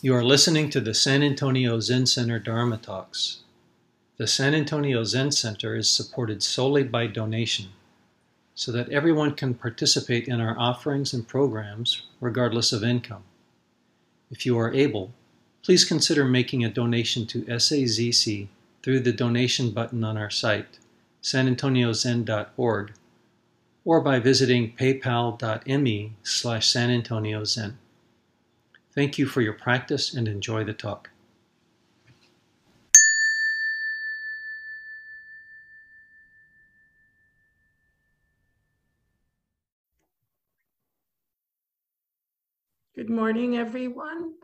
You 0.00 0.14
are 0.14 0.24
listening 0.24 0.70
to 0.70 0.80
the 0.80 0.94
San 0.94 1.24
Antonio 1.24 1.80
Zen 1.80 2.06
Center 2.06 2.38
Dharma 2.38 2.76
Talks. 2.76 3.40
The 4.16 4.28
San 4.28 4.54
Antonio 4.54 5.02
Zen 5.02 5.32
Center 5.32 5.74
is 5.74 5.90
supported 5.90 6.40
solely 6.40 6.84
by 6.84 7.08
donation 7.08 7.70
so 8.54 8.70
that 8.70 8.88
everyone 8.90 9.34
can 9.34 9.54
participate 9.54 10.28
in 10.28 10.40
our 10.40 10.56
offerings 10.56 11.12
and 11.12 11.26
programs 11.26 12.02
regardless 12.20 12.72
of 12.72 12.84
income. 12.84 13.24
If 14.30 14.46
you 14.46 14.56
are 14.56 14.72
able, 14.72 15.14
please 15.64 15.84
consider 15.84 16.24
making 16.24 16.64
a 16.64 16.70
donation 16.70 17.26
to 17.26 17.42
SAZC 17.42 18.46
through 18.84 19.00
the 19.00 19.12
donation 19.12 19.72
button 19.72 20.04
on 20.04 20.16
our 20.16 20.30
site, 20.30 20.78
sanantoniozen.org, 21.24 22.92
or 23.84 24.00
by 24.00 24.20
visiting 24.20 24.76
paypal.me 24.76 26.12
slash 26.22 26.72
sanantoniozen. 26.72 27.74
Thank 28.98 29.16
you 29.16 29.26
for 29.26 29.42
your 29.42 29.52
practice 29.52 30.14
and 30.14 30.26
enjoy 30.26 30.64
the 30.64 30.72
talk. 30.72 31.08
Good 42.96 43.08
morning, 43.08 43.56
everyone. 43.56 44.34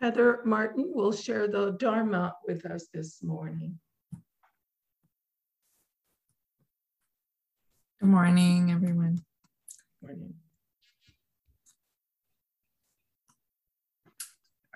Heather 0.00 0.38
Martin 0.44 0.92
will 0.94 1.10
share 1.10 1.48
the 1.48 1.72
Dharma 1.72 2.36
with 2.46 2.64
us 2.66 2.86
this 2.94 3.20
morning. 3.24 3.80
Good 7.98 8.10
morning, 8.10 8.70
everyone. 8.70 9.24
Morning. 10.02 10.34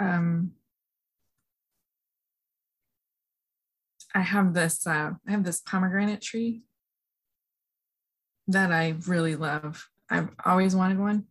Um, 0.03 0.53
I 4.15 4.21
have 4.21 4.53
this. 4.53 4.87
Uh, 4.87 5.13
I 5.27 5.31
have 5.31 5.45
this 5.45 5.61
pomegranate 5.61 6.21
tree 6.21 6.63
that 8.49 8.73
I 8.73 8.95
really 9.07 9.37
love. 9.37 9.89
I've 10.11 10.31
always 10.45 10.75
wanted 10.75 10.99
one. 10.99 11.25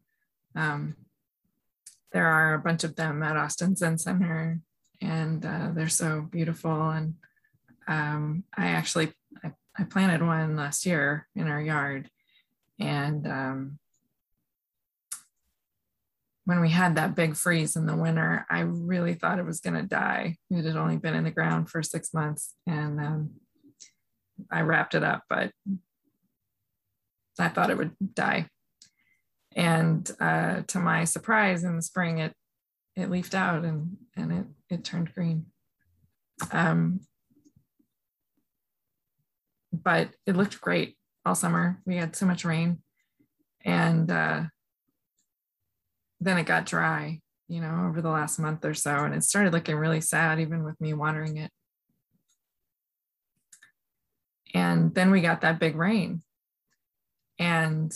Um, 0.56 0.96
there 2.12 2.26
are 2.26 2.56
a 2.56 2.60
bunch 2.60 2.84
of 2.84 2.96
them 2.96 3.22
at 3.24 3.38
Austin 3.38 3.76
Zen 3.76 3.98
Center, 3.98 4.60
and 5.02 5.46
uh, 5.46 5.72
they're 5.74 5.90
so 5.90 6.22
beautiful. 6.22 6.90
And 6.90 7.16
um, 7.88 8.44
I 8.56 8.68
actually 8.68 9.14
I, 9.44 9.52
I, 9.78 9.84
planted 9.84 10.26
one 10.26 10.56
last 10.56 10.86
year 10.86 11.28
in 11.36 11.48
our 11.48 11.62
yard, 11.62 12.10
and 12.80 13.28
um, 13.28 13.80
when 16.46 16.60
we 16.60 16.70
had 16.70 16.96
that 16.96 17.16
big 17.16 17.36
freeze 17.36 17.76
in 17.76 17.86
the 17.86 17.96
winter, 17.96 18.46
I 18.50 18.62
really 18.62 19.14
thought 19.14 19.40
it 19.40 19.46
was 19.46 19.60
going 19.60 19.76
to 19.76 19.84
die. 19.88 20.38
It 20.50 20.66
had 20.66 20.76
only 20.76 20.98
been 20.98 21.16
in 21.16 21.24
the 21.24 21.32
ground 21.32 21.70
for 21.70 21.84
six 21.84 22.14
months, 22.14 22.56
and 22.66 23.00
um, 23.00 23.32
I 24.52 24.62
wrapped 24.62 24.96
it 24.96 25.04
up, 25.04 25.24
but 25.30 25.52
I 27.40 27.50
thought 27.50 27.70
it 27.70 27.78
would 27.78 27.96
die. 28.14 28.48
And 29.56 30.10
uh, 30.20 30.62
to 30.68 30.80
my 30.80 31.04
surprise 31.04 31.64
in 31.64 31.76
the 31.76 31.82
spring 31.82 32.20
it 32.20 32.34
it 32.96 33.10
leafed 33.10 33.36
out 33.36 33.64
and 33.64 33.98
and 34.16 34.32
it 34.32 34.46
it 34.70 34.84
turned 34.84 35.14
green. 35.14 35.48
Um, 36.52 37.02
but 39.72 40.10
it 40.26 40.36
looked 40.36 40.60
great 40.62 40.98
all 41.26 41.36
summer. 41.36 41.82
We 41.86 41.98
had 41.98 42.16
so 42.16 42.26
much 42.26 42.44
rain 42.44 42.82
and 43.64 44.12
uh, 44.12 44.44
then 46.22 46.38
it 46.38 46.46
got 46.46 46.66
dry 46.66 47.20
you 47.50 47.60
know 47.60 47.88
over 47.90 48.02
the 48.02 48.10
last 48.10 48.40
month 48.40 48.64
or 48.64 48.74
so 48.74 48.92
and 49.04 49.14
it 49.14 49.24
started 49.24 49.52
looking 49.52 49.76
really 49.76 50.02
sad 50.02 50.40
even 50.40 50.64
with 50.64 50.80
me 50.80 50.94
watering 50.94 51.38
it 51.38 51.52
and 54.54 54.94
then 54.96 55.12
we 55.12 55.22
got 55.22 55.42
that 55.42 55.60
big 55.60 55.76
rain 55.76 56.22
and 57.42 57.92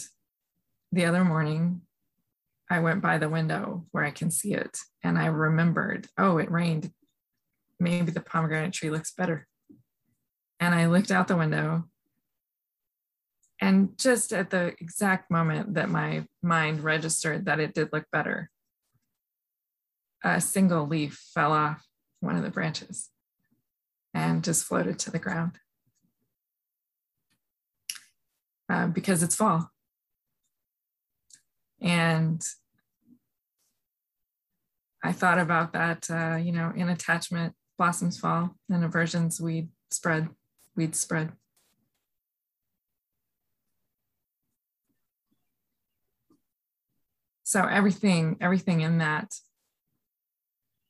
the 0.91 1.05
other 1.05 1.23
morning, 1.23 1.81
I 2.69 2.79
went 2.79 3.01
by 3.01 3.17
the 3.17 3.29
window 3.29 3.85
where 3.91 4.03
I 4.03 4.11
can 4.11 4.31
see 4.31 4.53
it 4.53 4.79
and 5.03 5.19
I 5.19 5.27
remembered, 5.27 6.07
oh, 6.17 6.37
it 6.37 6.49
rained. 6.49 6.91
Maybe 7.79 8.11
the 8.11 8.21
pomegranate 8.21 8.73
tree 8.73 8.89
looks 8.89 9.11
better. 9.11 9.45
And 10.59 10.73
I 10.73 10.87
looked 10.87 11.11
out 11.11 11.27
the 11.27 11.35
window. 11.35 11.83
And 13.61 13.97
just 13.97 14.33
at 14.33 14.49
the 14.49 14.75
exact 14.79 15.31
moment 15.31 15.75
that 15.75 15.89
my 15.89 16.25
mind 16.43 16.83
registered 16.83 17.45
that 17.45 17.59
it 17.59 17.73
did 17.73 17.89
look 17.93 18.05
better, 18.11 18.49
a 20.23 20.41
single 20.41 20.87
leaf 20.87 21.23
fell 21.33 21.53
off 21.53 21.85
one 22.19 22.35
of 22.35 22.43
the 22.43 22.49
branches 22.49 23.09
and 24.13 24.43
just 24.43 24.65
floated 24.65 24.99
to 24.99 25.11
the 25.11 25.19
ground 25.19 25.59
uh, 28.69 28.87
because 28.87 29.23
it's 29.23 29.35
fall. 29.35 29.69
And 31.81 32.43
I 35.03 35.11
thought 35.11 35.37
about 35.37 35.73
that, 35.73 36.09
uh, 36.09 36.37
you 36.37 36.51
know, 36.51 36.73
in 36.75 36.89
attachment, 36.89 37.53
blossoms 37.77 38.17
fall, 38.17 38.55
and 38.69 38.83
aversions, 38.83 39.39
weed 39.39 39.69
spread, 39.91 40.29
weeds 40.75 40.99
spread. 40.99 41.31
So 47.47 47.63
everything, 47.63 48.37
everything 48.41 48.81
in 48.81 48.97
that 48.97 49.35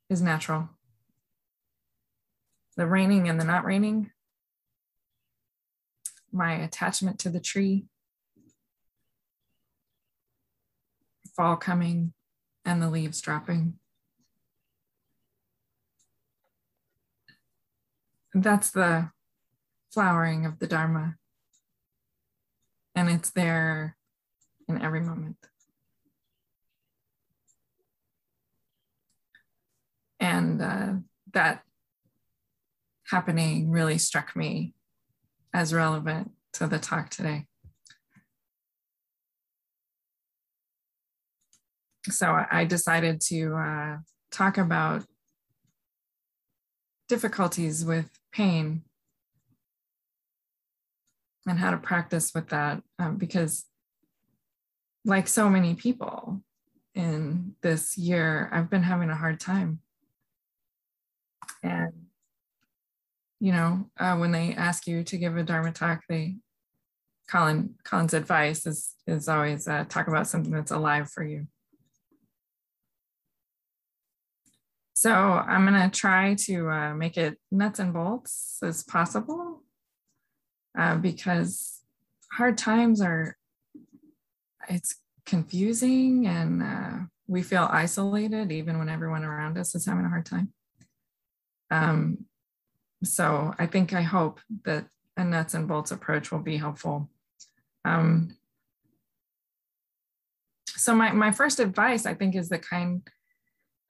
is 0.09 0.21
natural. 0.21 0.69
The 2.77 2.88
raining 2.88 3.27
and 3.27 3.39
the 3.39 3.43
not 3.43 3.66
raining, 3.66 4.11
my 6.31 6.53
attachment 6.53 7.19
to 7.19 7.29
the 7.29 7.41
tree, 7.41 7.88
fall 11.35 11.57
coming 11.57 12.13
and 12.63 12.81
the 12.81 12.89
leaves 12.89 13.19
dropping. 13.19 13.73
That's 18.33 18.72
the 18.72 19.11
flowering 19.91 20.45
of 20.45 20.59
the 20.59 20.67
Dharma. 20.67 21.16
And 22.95 23.09
it's 23.09 23.31
there 23.31 23.97
in 24.69 24.81
every 24.81 25.01
moment. 25.01 25.35
And 30.25 30.59
uh, 30.59 30.94
that 31.34 31.62
happening 33.06 33.69
really 33.69 34.00
struck 34.00 34.36
me 34.36 34.74
as 35.53 35.72
relevant 35.72 36.31
to 36.53 36.66
the 36.66 36.80
talk 36.80 37.09
today. 37.09 37.46
so 42.09 42.46
I 42.52 42.66
decided 42.66 43.19
to 43.30 43.56
uh, 43.56 43.97
talk 44.31 44.59
about 44.59 45.03
difficulties 47.09 47.84
with 47.84 48.12
pain 48.31 48.84
and 51.47 51.59
how 51.59 51.72
to 51.72 51.78
practice 51.78 52.31
with 52.34 52.50
that 52.50 52.81
um, 53.00 53.18
because 53.18 53.66
like 55.03 55.28
so 55.28 55.50
many 55.50 55.75
people 55.75 56.41
in 56.96 57.53
this 57.62 57.97
year 57.97 58.50
i've 58.52 58.69
been 58.69 58.81
having 58.81 59.09
a 59.09 59.16
hard 59.16 59.40
time 59.40 59.80
and 61.66 61.94
you 63.40 63.52
know 63.52 63.90
uh, 64.00 64.16
when 64.16 64.31
they 64.31 64.53
ask 64.53 64.88
you 64.88 65.03
to 65.03 65.18
give 65.18 65.36
a 65.36 65.44
dharma 65.44 65.72
talk 65.72 66.02
they 66.08 66.36
colin 67.30 67.76
colin's 67.84 68.14
advice 68.14 68.66
is 68.66 68.94
is 69.08 69.28
always 69.28 69.68
uh, 69.68 69.84
talk 69.90 70.08
about 70.08 70.28
something 70.28 70.52
that's 70.52 70.72
alive 70.72 71.09
for 71.09 71.24
you 71.24 71.48
So 74.97 75.12
I'm 75.12 75.67
going 75.67 75.79
to 75.79 75.96
try 75.96 76.35
to 76.46 76.70
uh, 76.70 76.96
make 76.96 77.17
it 77.17 77.38
nuts 77.52 77.79
and 77.79 77.94
bolts 77.94 78.58
as 78.64 78.82
possible 78.82 79.61
uh, 80.78 80.96
because 80.96 81.82
hard 82.32 82.58
times 82.58 83.02
are, 83.02 83.38
it's 84.70 84.96
confusing 85.26 86.28
and 86.28 86.64
uh, 86.64 86.91
we 87.28 87.44
feel 87.44 87.68
isolated 87.70 88.53
even 88.53 88.79
when 88.79 88.88
everyone 88.88 89.26
around 89.26 89.58
us 89.58 89.76
is 89.76 89.85
having 89.85 90.06
a 90.06 90.09
hard 90.09 90.26
time. 90.26 90.53
Um, 91.72 92.26
so 93.03 93.53
I 93.58 93.66
think, 93.66 93.94
I 93.94 94.02
hope 94.02 94.40
that 94.64 94.88
a 95.17 95.23
nuts 95.23 95.53
and 95.53 95.67
bolts 95.67 95.91
approach 95.91 96.32
will 96.32 96.40
be 96.40 96.58
helpful. 96.58 97.09
Um, 97.84 98.35
so 100.67 100.94
my, 100.96 101.12
my 101.12 101.32
first 101.32 101.59
advice, 101.59 102.06
I 102.06 102.14
think, 102.14 102.35
is 102.35 102.50
the 102.50 102.59
kind 102.59 103.08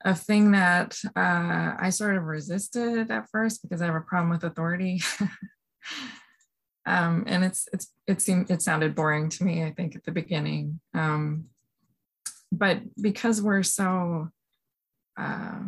of 0.04 0.20
thing 0.20 0.52
that 0.52 0.98
uh, 1.16 1.74
I 1.78 1.90
sort 1.90 2.16
of 2.16 2.24
resisted 2.24 3.10
at 3.10 3.28
first 3.30 3.62
because 3.62 3.82
I 3.82 3.86
have 3.86 3.94
a 3.94 4.00
problem 4.00 4.30
with 4.30 4.44
authority. 4.44 5.02
um, 6.86 7.24
and 7.26 7.44
it's 7.44 7.68
it's 7.72 7.92
it 8.06 8.20
seemed 8.20 8.50
it 8.50 8.62
sounded 8.62 8.94
boring 8.94 9.28
to 9.30 9.44
me, 9.44 9.64
I 9.64 9.72
think, 9.72 9.96
at 9.96 10.04
the 10.04 10.12
beginning. 10.12 10.80
Um, 10.94 11.46
but 12.52 12.80
because 13.00 13.42
we're 13.42 13.64
so 13.64 14.28
uh, 15.16 15.60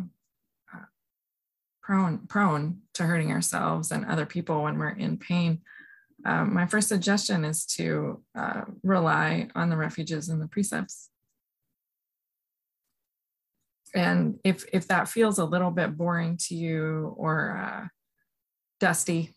prone 1.89 2.19
prone 2.27 2.77
to 2.93 3.01
hurting 3.01 3.31
ourselves 3.31 3.91
and 3.91 4.05
other 4.05 4.27
people 4.27 4.61
when 4.61 4.77
we're 4.77 4.89
in 4.89 5.17
pain, 5.17 5.59
um, 6.23 6.53
my 6.53 6.67
first 6.67 6.87
suggestion 6.87 7.43
is 7.43 7.65
to 7.65 8.21
uh, 8.37 8.61
rely 8.83 9.47
on 9.55 9.71
the 9.71 9.75
refuges 9.75 10.29
and 10.29 10.39
the 10.39 10.47
precepts. 10.47 11.09
And 13.95 14.37
if 14.43 14.65
if 14.71 14.87
that 14.89 15.07
feels 15.07 15.39
a 15.39 15.45
little 15.45 15.71
bit 15.71 15.97
boring 15.97 16.37
to 16.41 16.55
you 16.55 17.15
or 17.17 17.57
uh, 17.57 17.87
dusty, 18.79 19.33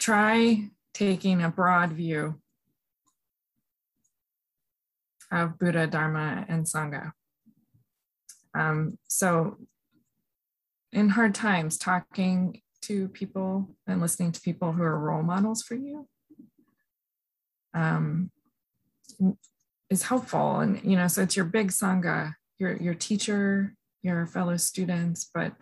try 0.00 0.68
taking 0.94 1.44
a 1.44 1.48
broad 1.48 1.92
view 1.92 2.40
of 5.30 5.60
Buddha, 5.60 5.86
Dharma, 5.86 6.44
and 6.48 6.64
Sangha. 6.64 7.12
Um, 8.52 8.98
so 9.06 9.58
in 10.96 11.10
hard 11.10 11.34
times, 11.34 11.76
talking 11.76 12.62
to 12.80 13.08
people 13.08 13.68
and 13.86 14.00
listening 14.00 14.32
to 14.32 14.40
people 14.40 14.72
who 14.72 14.82
are 14.82 14.98
role 14.98 15.22
models 15.22 15.62
for 15.62 15.74
you 15.74 16.08
um, 17.74 18.30
is 19.90 20.04
helpful. 20.04 20.60
And, 20.60 20.80
you 20.82 20.96
know, 20.96 21.06
so 21.06 21.22
it's 21.22 21.36
your 21.36 21.44
big 21.44 21.68
Sangha, 21.68 22.32
your, 22.58 22.76
your 22.78 22.94
teacher, 22.94 23.74
your 24.02 24.26
fellow 24.26 24.56
students, 24.56 25.30
but 25.34 25.52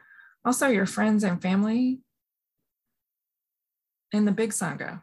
also 0.44 0.68
your 0.68 0.86
friends 0.86 1.24
and 1.24 1.42
family 1.42 1.98
in 4.12 4.26
the 4.26 4.32
big 4.32 4.50
Sangha. 4.50 5.02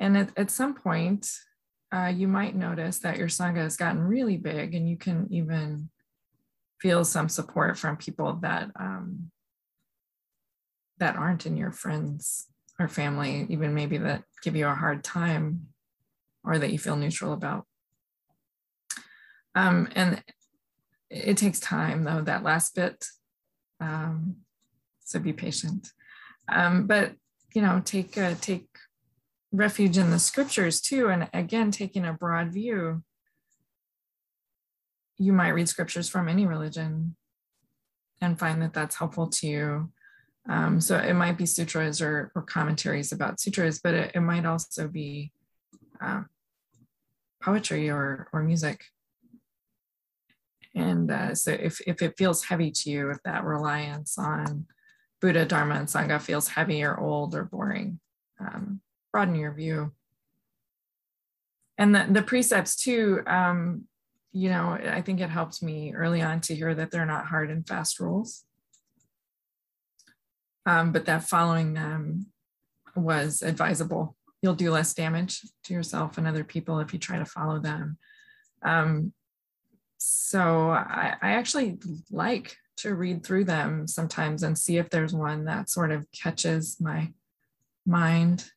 And 0.00 0.16
at, 0.16 0.36
at 0.36 0.50
some 0.50 0.74
point, 0.74 1.30
uh, 1.94 2.12
you 2.12 2.26
might 2.26 2.56
notice 2.56 2.98
that 2.98 3.16
your 3.16 3.28
Sangha 3.28 3.58
has 3.58 3.76
gotten 3.76 4.00
really 4.00 4.36
big 4.36 4.74
and 4.74 4.88
you 4.88 4.96
can 4.96 5.28
even 5.30 5.88
feel 6.80 7.04
some 7.04 7.28
support 7.28 7.78
from 7.78 7.96
people 7.96 8.34
that 8.42 8.70
um, 8.78 9.30
that 10.98 11.16
aren't 11.16 11.46
in 11.46 11.56
your 11.56 11.72
friends 11.72 12.46
or 12.78 12.88
family, 12.88 13.46
even 13.48 13.74
maybe 13.74 13.98
that 13.98 14.24
give 14.42 14.56
you 14.56 14.66
a 14.66 14.74
hard 14.74 15.04
time 15.04 15.68
or 16.44 16.58
that 16.58 16.72
you 16.72 16.78
feel 16.78 16.96
neutral 16.96 17.32
about. 17.32 17.66
Um, 19.54 19.88
and 19.94 20.22
it 21.10 21.36
takes 21.36 21.60
time 21.60 22.04
though, 22.04 22.22
that 22.22 22.42
last 22.42 22.74
bit. 22.74 23.04
Um, 23.80 24.36
so 25.04 25.18
be 25.18 25.32
patient. 25.32 25.90
Um, 26.48 26.86
but 26.86 27.12
you 27.54 27.62
know, 27.62 27.80
take 27.84 28.18
uh, 28.18 28.34
take 28.40 28.66
refuge 29.52 29.96
in 29.96 30.10
the 30.10 30.18
scriptures 30.18 30.80
too. 30.80 31.08
And 31.08 31.28
again, 31.32 31.70
taking 31.70 32.04
a 32.04 32.12
broad 32.12 32.52
view, 32.52 33.02
you 35.18 35.32
might 35.32 35.50
read 35.50 35.68
scriptures 35.68 36.08
from 36.08 36.28
any 36.28 36.46
religion 36.46 37.16
and 38.20 38.38
find 38.38 38.62
that 38.62 38.72
that's 38.72 38.96
helpful 38.96 39.28
to 39.28 39.46
you. 39.46 39.92
Um, 40.48 40.80
so 40.80 40.96
it 40.98 41.14
might 41.14 41.36
be 41.36 41.46
sutras 41.46 42.00
or, 42.00 42.30
or 42.34 42.42
commentaries 42.42 43.12
about 43.12 43.40
sutras, 43.40 43.80
but 43.82 43.94
it, 43.94 44.12
it 44.14 44.20
might 44.20 44.46
also 44.46 44.86
be 44.88 45.32
um, 46.00 46.28
poetry 47.42 47.90
or, 47.90 48.28
or 48.32 48.42
music. 48.42 48.84
And 50.74 51.10
uh, 51.10 51.34
so 51.34 51.52
if, 51.52 51.80
if 51.86 52.02
it 52.02 52.18
feels 52.18 52.44
heavy 52.44 52.70
to 52.70 52.90
you, 52.90 53.10
if 53.10 53.18
that 53.24 53.44
reliance 53.44 54.18
on 54.18 54.66
Buddha, 55.20 55.46
Dharma, 55.46 55.76
and 55.76 55.88
Sangha 55.88 56.20
feels 56.20 56.48
heavy 56.48 56.82
or 56.84 57.00
old 57.00 57.34
or 57.34 57.44
boring, 57.44 57.98
um, 58.38 58.80
broaden 59.12 59.34
your 59.34 59.54
view. 59.54 59.92
And 61.78 61.94
the, 61.94 62.06
the 62.10 62.22
precepts 62.22 62.76
too, 62.76 63.22
um, 63.26 63.84
you 64.36 64.50
know, 64.50 64.78
I 64.86 65.00
think 65.00 65.20
it 65.20 65.30
helped 65.30 65.62
me 65.62 65.94
early 65.94 66.20
on 66.20 66.42
to 66.42 66.54
hear 66.54 66.74
that 66.74 66.90
they're 66.90 67.06
not 67.06 67.24
hard 67.24 67.50
and 67.50 67.66
fast 67.66 67.98
rules, 67.98 68.44
um, 70.66 70.92
but 70.92 71.06
that 71.06 71.24
following 71.24 71.72
them 71.72 72.26
was 72.94 73.40
advisable. 73.40 74.14
You'll 74.42 74.52
do 74.52 74.70
less 74.70 74.92
damage 74.92 75.40
to 75.64 75.72
yourself 75.72 76.18
and 76.18 76.26
other 76.26 76.44
people 76.44 76.80
if 76.80 76.92
you 76.92 76.98
try 76.98 77.18
to 77.18 77.24
follow 77.24 77.60
them. 77.60 77.96
Um, 78.60 79.14
so 79.96 80.68
I, 80.68 81.14
I 81.22 81.32
actually 81.32 81.78
like 82.10 82.58
to 82.78 82.94
read 82.94 83.24
through 83.24 83.44
them 83.44 83.88
sometimes 83.88 84.42
and 84.42 84.58
see 84.58 84.76
if 84.76 84.90
there's 84.90 85.14
one 85.14 85.46
that 85.46 85.70
sort 85.70 85.92
of 85.92 86.06
catches 86.12 86.78
my 86.78 87.10
mind. 87.86 88.50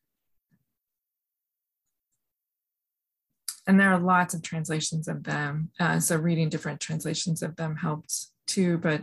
And 3.70 3.78
there 3.78 3.92
are 3.92 4.00
lots 4.00 4.34
of 4.34 4.42
translations 4.42 5.06
of 5.06 5.22
them. 5.22 5.70
Uh, 5.78 6.00
so 6.00 6.16
reading 6.16 6.48
different 6.48 6.80
translations 6.80 7.40
of 7.40 7.54
them 7.54 7.76
helped 7.76 8.12
too. 8.48 8.78
But, 8.78 9.02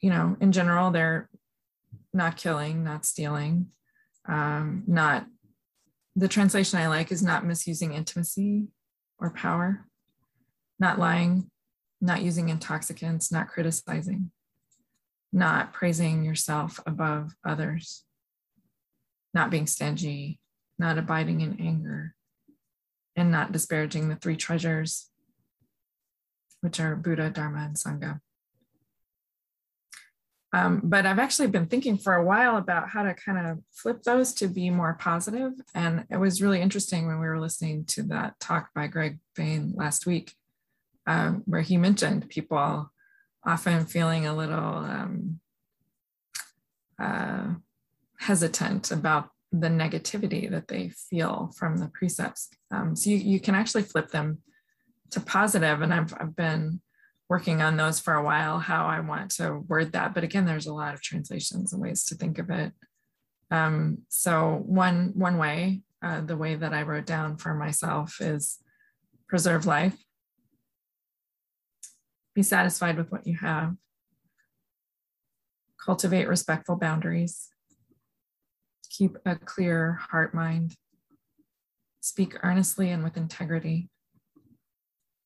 you 0.00 0.08
know, 0.08 0.36
in 0.40 0.52
general, 0.52 0.92
they're 0.92 1.28
not 2.14 2.36
killing, 2.36 2.84
not 2.84 3.04
stealing, 3.04 3.72
um, 4.28 4.84
not 4.86 5.26
the 6.14 6.28
translation 6.28 6.78
I 6.78 6.86
like 6.86 7.10
is 7.10 7.24
not 7.24 7.44
misusing 7.44 7.92
intimacy 7.92 8.68
or 9.18 9.30
power, 9.30 9.84
not 10.78 11.00
lying, 11.00 11.50
not 12.00 12.22
using 12.22 12.50
intoxicants, 12.50 13.32
not 13.32 13.48
criticizing, 13.48 14.30
not 15.32 15.72
praising 15.72 16.24
yourself 16.24 16.78
above 16.86 17.32
others, 17.44 18.04
not 19.34 19.50
being 19.50 19.66
stingy, 19.66 20.38
not 20.78 20.98
abiding 20.98 21.40
in 21.40 21.60
anger, 21.60 22.14
and 23.16 23.30
not 23.30 23.52
disparaging 23.52 24.08
the 24.08 24.16
three 24.16 24.36
treasures, 24.36 25.10
which 26.60 26.78
are 26.78 26.94
Buddha, 26.94 27.30
Dharma, 27.30 27.60
and 27.60 27.76
Sangha. 27.76 28.20
Um, 30.52 30.80
but 30.84 31.04
I've 31.04 31.18
actually 31.18 31.48
been 31.48 31.66
thinking 31.66 31.98
for 31.98 32.14
a 32.14 32.24
while 32.24 32.56
about 32.56 32.88
how 32.90 33.02
to 33.02 33.14
kind 33.14 33.46
of 33.46 33.58
flip 33.72 34.02
those 34.04 34.32
to 34.34 34.48
be 34.48 34.70
more 34.70 34.94
positive. 34.94 35.52
And 35.74 36.06
it 36.10 36.18
was 36.18 36.40
really 36.40 36.62
interesting 36.62 37.06
when 37.06 37.20
we 37.20 37.26
were 37.26 37.40
listening 37.40 37.84
to 37.86 38.02
that 38.04 38.38
talk 38.40 38.70
by 38.74 38.86
Greg 38.86 39.18
Bain 39.34 39.72
last 39.74 40.06
week 40.06 40.34
um, 41.06 41.42
where 41.46 41.60
he 41.60 41.76
mentioned 41.76 42.28
people 42.28 42.90
often 43.44 43.86
feeling 43.86 44.26
a 44.26 44.36
little 44.36 44.56
um, 44.58 45.40
uh, 46.98 47.54
hesitant 48.18 48.90
about 48.90 49.30
the 49.52 49.68
negativity 49.68 50.50
that 50.50 50.68
they 50.68 50.90
feel 50.90 51.52
from 51.56 51.78
the 51.78 51.88
precepts. 51.88 52.50
Um, 52.70 52.96
so 52.96 53.10
you, 53.10 53.16
you 53.16 53.40
can 53.40 53.54
actually 53.54 53.82
flip 53.82 54.10
them 54.10 54.38
to 55.10 55.20
positive, 55.20 55.82
and 55.82 55.94
I've, 55.94 56.12
I've 56.18 56.36
been 56.36 56.80
working 57.28 57.62
on 57.62 57.76
those 57.76 58.00
for 58.00 58.14
a 58.14 58.22
while, 58.22 58.58
how 58.58 58.86
I 58.86 59.00
want 59.00 59.32
to 59.32 59.58
word 59.68 59.92
that. 59.92 60.14
But 60.14 60.24
again, 60.24 60.46
there's 60.46 60.66
a 60.66 60.74
lot 60.74 60.94
of 60.94 61.02
translations 61.02 61.72
and 61.72 61.82
ways 61.82 62.04
to 62.06 62.14
think 62.14 62.38
of 62.38 62.50
it. 62.50 62.72
Um, 63.50 63.98
so 64.08 64.62
one, 64.64 65.12
one 65.14 65.38
way, 65.38 65.82
uh, 66.02 66.20
the 66.20 66.36
way 66.36 66.54
that 66.54 66.74
I 66.74 66.82
wrote 66.82 67.06
down 67.06 67.36
for 67.36 67.54
myself 67.54 68.20
is 68.20 68.58
preserve 69.28 69.66
life, 69.66 69.96
be 72.34 72.42
satisfied 72.42 72.96
with 72.96 73.10
what 73.10 73.26
you 73.26 73.36
have. 73.36 73.74
Cultivate 75.84 76.28
respectful 76.28 76.76
boundaries. 76.76 77.48
Keep 78.96 79.18
a 79.26 79.36
clear 79.36 79.98
heart 80.10 80.32
mind. 80.32 80.74
Speak 82.00 82.42
earnestly 82.42 82.90
and 82.90 83.04
with 83.04 83.18
integrity. 83.18 83.90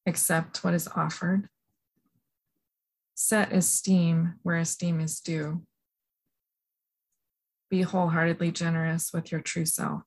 Accept 0.06 0.64
what 0.64 0.74
is 0.74 0.88
offered. 0.96 1.48
Set 3.14 3.52
esteem 3.52 4.34
where 4.42 4.56
esteem 4.56 4.98
is 4.98 5.20
due. 5.20 5.62
Be 7.70 7.82
wholeheartedly 7.82 8.50
generous 8.50 9.12
with 9.12 9.30
your 9.30 9.40
true 9.40 9.66
self. 9.66 10.02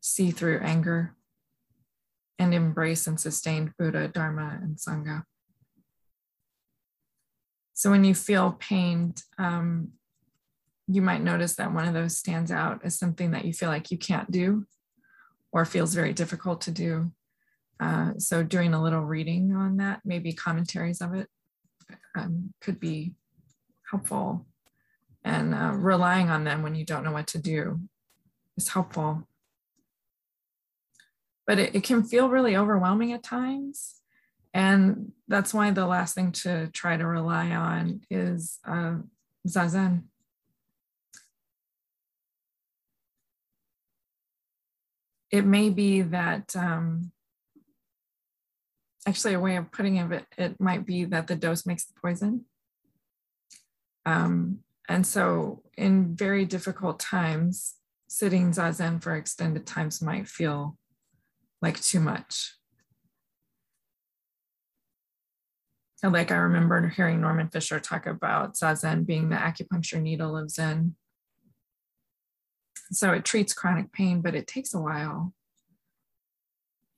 See 0.00 0.30
through 0.30 0.60
anger 0.60 1.16
and 2.38 2.54
embrace 2.54 3.08
and 3.08 3.18
sustain 3.18 3.74
Buddha, 3.76 4.06
Dharma, 4.06 4.60
and 4.62 4.76
Sangha. 4.76 5.24
So 7.74 7.90
when 7.90 8.04
you 8.04 8.14
feel 8.14 8.52
pained, 8.52 9.22
um, 9.36 9.92
you 10.88 11.02
might 11.02 11.22
notice 11.22 11.54
that 11.56 11.72
one 11.72 11.86
of 11.86 11.94
those 11.94 12.16
stands 12.16 12.50
out 12.50 12.80
as 12.84 12.98
something 12.98 13.30
that 13.32 13.44
you 13.44 13.52
feel 13.52 13.68
like 13.68 13.90
you 13.90 13.98
can't 13.98 14.30
do 14.30 14.66
or 15.52 15.64
feels 15.64 15.94
very 15.94 16.12
difficult 16.12 16.60
to 16.62 16.70
do. 16.70 17.12
Uh, 17.80 18.12
so 18.18 18.42
doing 18.42 18.74
a 18.74 18.82
little 18.82 19.02
reading 19.02 19.54
on 19.54 19.76
that, 19.78 20.00
maybe 20.04 20.32
commentaries 20.32 21.00
of 21.00 21.14
it, 21.14 21.28
um, 22.14 22.52
could 22.60 22.78
be 22.78 23.12
helpful. 23.90 24.46
And 25.24 25.54
uh, 25.54 25.72
relying 25.74 26.30
on 26.30 26.44
them 26.44 26.62
when 26.62 26.74
you 26.74 26.84
don't 26.84 27.04
know 27.04 27.12
what 27.12 27.28
to 27.28 27.38
do 27.38 27.80
is 28.56 28.68
helpful 28.68 29.26
but 31.46 31.58
it, 31.58 31.74
it 31.74 31.84
can 31.84 32.02
feel 32.02 32.28
really 32.28 32.56
overwhelming 32.56 33.12
at 33.12 33.22
times. 33.22 34.00
And 34.54 35.12
that's 35.28 35.54
why 35.54 35.70
the 35.70 35.86
last 35.86 36.14
thing 36.14 36.32
to 36.32 36.68
try 36.68 36.96
to 36.96 37.06
rely 37.06 37.50
on 37.50 38.02
is 38.10 38.58
uh, 38.66 38.96
zazen. 39.48 40.04
It 45.32 45.46
may 45.46 45.70
be 45.70 46.02
that 46.02 46.54
um, 46.54 47.10
actually, 49.06 49.34
a 49.34 49.40
way 49.40 49.56
of 49.56 49.72
putting 49.72 49.96
it, 49.96 50.26
it 50.36 50.60
might 50.60 50.86
be 50.86 51.06
that 51.06 51.26
the 51.26 51.36
dose 51.36 51.66
makes 51.66 51.84
the 51.84 51.94
poison. 52.00 52.44
Um, 54.04 54.58
and 54.88 55.06
so, 55.06 55.62
in 55.76 56.14
very 56.14 56.44
difficult 56.44 57.00
times, 57.00 57.76
sitting 58.08 58.50
zazen 58.50 59.02
for 59.02 59.16
extended 59.16 59.66
times 59.66 60.02
might 60.02 60.28
feel 60.28 60.76
like 61.62 61.80
too 61.80 62.00
much. 62.00 62.52
like 66.10 66.32
I 66.32 66.36
remember 66.36 66.88
hearing 66.88 67.20
Norman 67.20 67.48
Fischer 67.48 67.78
talk 67.78 68.06
about 68.06 68.54
zazen 68.54 69.06
being 69.06 69.28
the 69.28 69.36
acupuncture 69.36 70.02
needle 70.02 70.36
of 70.36 70.50
Zen. 70.50 70.96
So 72.92 73.12
it 73.12 73.24
treats 73.24 73.54
chronic 73.54 73.92
pain, 73.92 74.20
but 74.20 74.34
it 74.34 74.46
takes 74.46 74.74
a 74.74 74.80
while. 74.80 75.32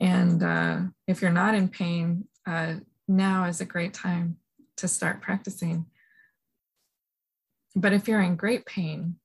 And 0.01 0.43
uh, 0.43 0.81
if 1.07 1.23
you're 1.23 1.31
not 1.31 1.55
in 1.55 1.69
pain, 1.69 2.27
uh, 2.47 2.75
now 3.07 3.45
is 3.45 3.61
a 3.61 3.65
great 3.65 3.95
time 3.95 4.37
to 4.77 4.89
start 4.89 5.23
practicing. 5.23 5.87
But 7.77 7.93
if 7.93 8.09
you're 8.09 8.21
in 8.21 8.37
great 8.37 8.67
pain, 8.67 9.17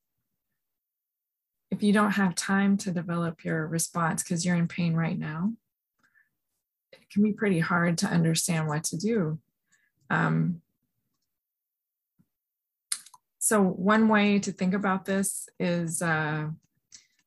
if 1.72 1.84
you 1.84 1.94
don't 1.94 2.12
have 2.12 2.36
time 2.36 2.78
to 2.78 2.92
develop 2.92 3.44
your 3.44 3.68
response 3.68 4.24
because 4.24 4.46
you're 4.46 4.56
in 4.56 4.68
pain 4.68 4.94
right 4.94 5.18
now, 5.18 5.54
it 6.92 7.10
can 7.12 7.24
be 7.24 7.34
pretty 7.34 7.60
hard 7.60 7.98
to 8.00 8.08
understand 8.08 8.68
what 8.68 8.84
to 8.86 8.98
do. 8.98 9.40
Um, 10.10 10.62
so 13.50 13.64
one 13.64 14.10
way 14.10 14.38
to 14.38 14.52
think 14.52 14.76
about 14.76 15.06
this 15.06 15.50
is 15.60 16.04
uh, 16.04 16.50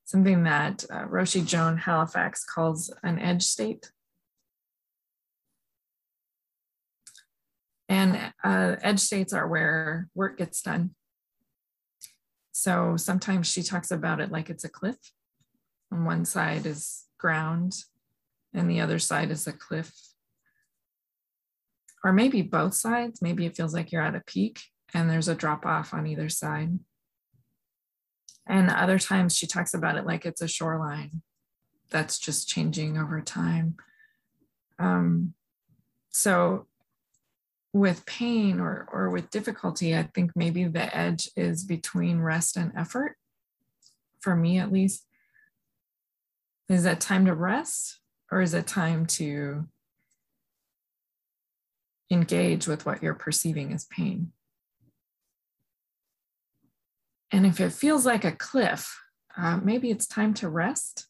something 0.04 0.44
that 0.44 0.84
uh, 0.88 1.04
Roshi 1.06 1.44
Joan 1.44 1.76
Halifax 1.78 2.44
calls 2.44 2.94
an 3.02 3.18
edge 3.18 3.42
state. 3.42 3.90
And 7.88 8.32
uh, 8.44 8.76
edge 8.82 9.00
states 9.00 9.32
are 9.32 9.48
where 9.48 10.08
work 10.14 10.38
gets 10.38 10.62
done. 10.62 10.94
So 12.52 12.96
sometimes 12.96 13.50
she 13.50 13.64
talks 13.64 13.90
about 13.90 14.20
it 14.20 14.30
like 14.30 14.48
it's 14.48 14.62
a 14.62 14.68
cliff. 14.68 14.98
On 15.90 16.04
one 16.04 16.24
side 16.24 16.66
is 16.66 17.06
ground, 17.18 17.74
and 18.54 18.70
the 18.70 18.80
other 18.80 19.00
side 19.00 19.32
is 19.32 19.48
a 19.48 19.52
cliff 19.52 19.92
or 22.04 22.12
maybe 22.12 22.42
both 22.42 22.74
sides. 22.74 23.20
Maybe 23.20 23.44
it 23.44 23.56
feels 23.56 23.74
like 23.74 23.90
you're 23.90 24.02
at 24.02 24.14
a 24.14 24.22
peak 24.24 24.60
and 24.94 25.08
there's 25.08 25.28
a 25.28 25.34
drop 25.34 25.64
off 25.64 25.94
on 25.94 26.06
either 26.06 26.28
side. 26.28 26.78
And 28.46 28.70
other 28.70 28.99
times 28.99 29.37
she 29.37 29.46
talks 29.46 29.72
about 29.72 29.96
it 29.96 30.06
like 30.06 30.26
it's 30.26 30.42
a 30.42 30.49
shoreline 30.49 31.22
that's 31.90 32.18
just 32.18 32.49
changing 32.49 32.99
over 32.99 33.20
time. 33.20 33.76
Um, 34.78 35.34
so 36.11 36.66
with 37.72 38.04
pain 38.04 38.61
or, 38.61 38.88
or 38.92 39.11
with 39.11 39.30
difficulty, 39.30 39.96
I 39.96 40.04
think 40.14 40.32
maybe 40.34 40.64
the 40.64 40.94
edge 40.94 41.30
is 41.37 41.64
between 41.64 42.20
rest 42.20 42.56
and 42.56 42.72
effort, 42.76 43.16
for 44.20 44.34
me 44.34 44.58
at 44.58 44.72
least. 44.72 45.06
Is 46.68 46.84
that 46.84 47.00
time 47.00 47.26
to 47.26 47.34
rest 47.34 48.00
or 48.30 48.40
is 48.40 48.54
it 48.54 48.66
time 48.66 49.06
to 49.06 49.66
engage 52.12 52.66
with 52.66 52.87
what 52.87 53.02
you're 53.02 53.14
perceiving 53.14 53.72
as 53.72 53.87
pain. 53.87 54.32
And 57.32 57.46
if 57.46 57.60
it 57.60 57.72
feels 57.72 58.04
like 58.04 58.24
a 58.24 58.32
cliff, 58.32 59.00
uh, 59.36 59.58
maybe 59.62 59.90
it's 59.90 60.06
time 60.06 60.34
to 60.34 60.50
rest. 60.50 61.06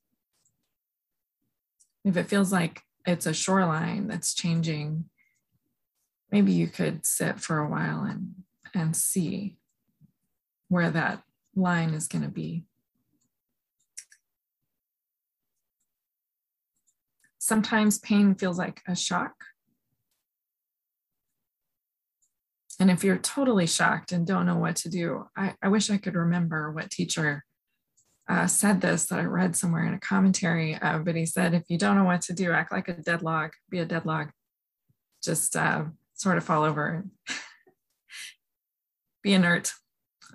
If 2.04 2.16
it 2.16 2.28
feels 2.28 2.52
like 2.52 2.82
it's 3.04 3.26
a 3.26 3.34
shoreline 3.34 4.06
that's 4.06 4.32
changing, 4.32 5.06
maybe 6.30 6.52
you 6.52 6.68
could 6.68 7.04
sit 7.04 7.40
for 7.40 7.58
a 7.58 7.68
while 7.68 8.02
and, 8.02 8.34
and 8.72 8.96
see 8.96 9.56
where 10.68 10.90
that 10.90 11.22
line 11.56 11.90
is 11.90 12.06
going 12.06 12.22
to 12.22 12.30
be. 12.30 12.64
Sometimes 17.38 17.98
pain 17.98 18.36
feels 18.36 18.58
like 18.58 18.80
a 18.86 18.94
shock. 18.94 19.34
And 22.82 22.90
if 22.90 23.04
you're 23.04 23.16
totally 23.16 23.68
shocked 23.68 24.10
and 24.10 24.26
don't 24.26 24.44
know 24.44 24.56
what 24.56 24.74
to 24.78 24.88
do, 24.88 25.28
I, 25.36 25.54
I 25.62 25.68
wish 25.68 25.88
I 25.88 25.98
could 25.98 26.16
remember 26.16 26.72
what 26.72 26.90
teacher 26.90 27.44
uh, 28.28 28.48
said 28.48 28.80
this 28.80 29.06
that 29.06 29.20
I 29.20 29.22
read 29.22 29.54
somewhere 29.54 29.86
in 29.86 29.94
a 29.94 30.00
commentary. 30.00 30.74
Uh, 30.74 30.98
but 30.98 31.14
he 31.14 31.24
said, 31.24 31.54
if 31.54 31.62
you 31.68 31.78
don't 31.78 31.94
know 31.94 32.02
what 32.02 32.22
to 32.22 32.32
do, 32.32 32.50
act 32.50 32.72
like 32.72 32.88
a 32.88 32.94
dead 32.94 33.22
log, 33.22 33.52
be 33.70 33.78
a 33.78 33.84
dead 33.84 34.04
log, 34.04 34.30
just 35.22 35.54
uh, 35.54 35.84
sort 36.14 36.38
of 36.38 36.42
fall 36.42 36.64
over, 36.64 37.04
be 39.22 39.32
inert. 39.32 39.72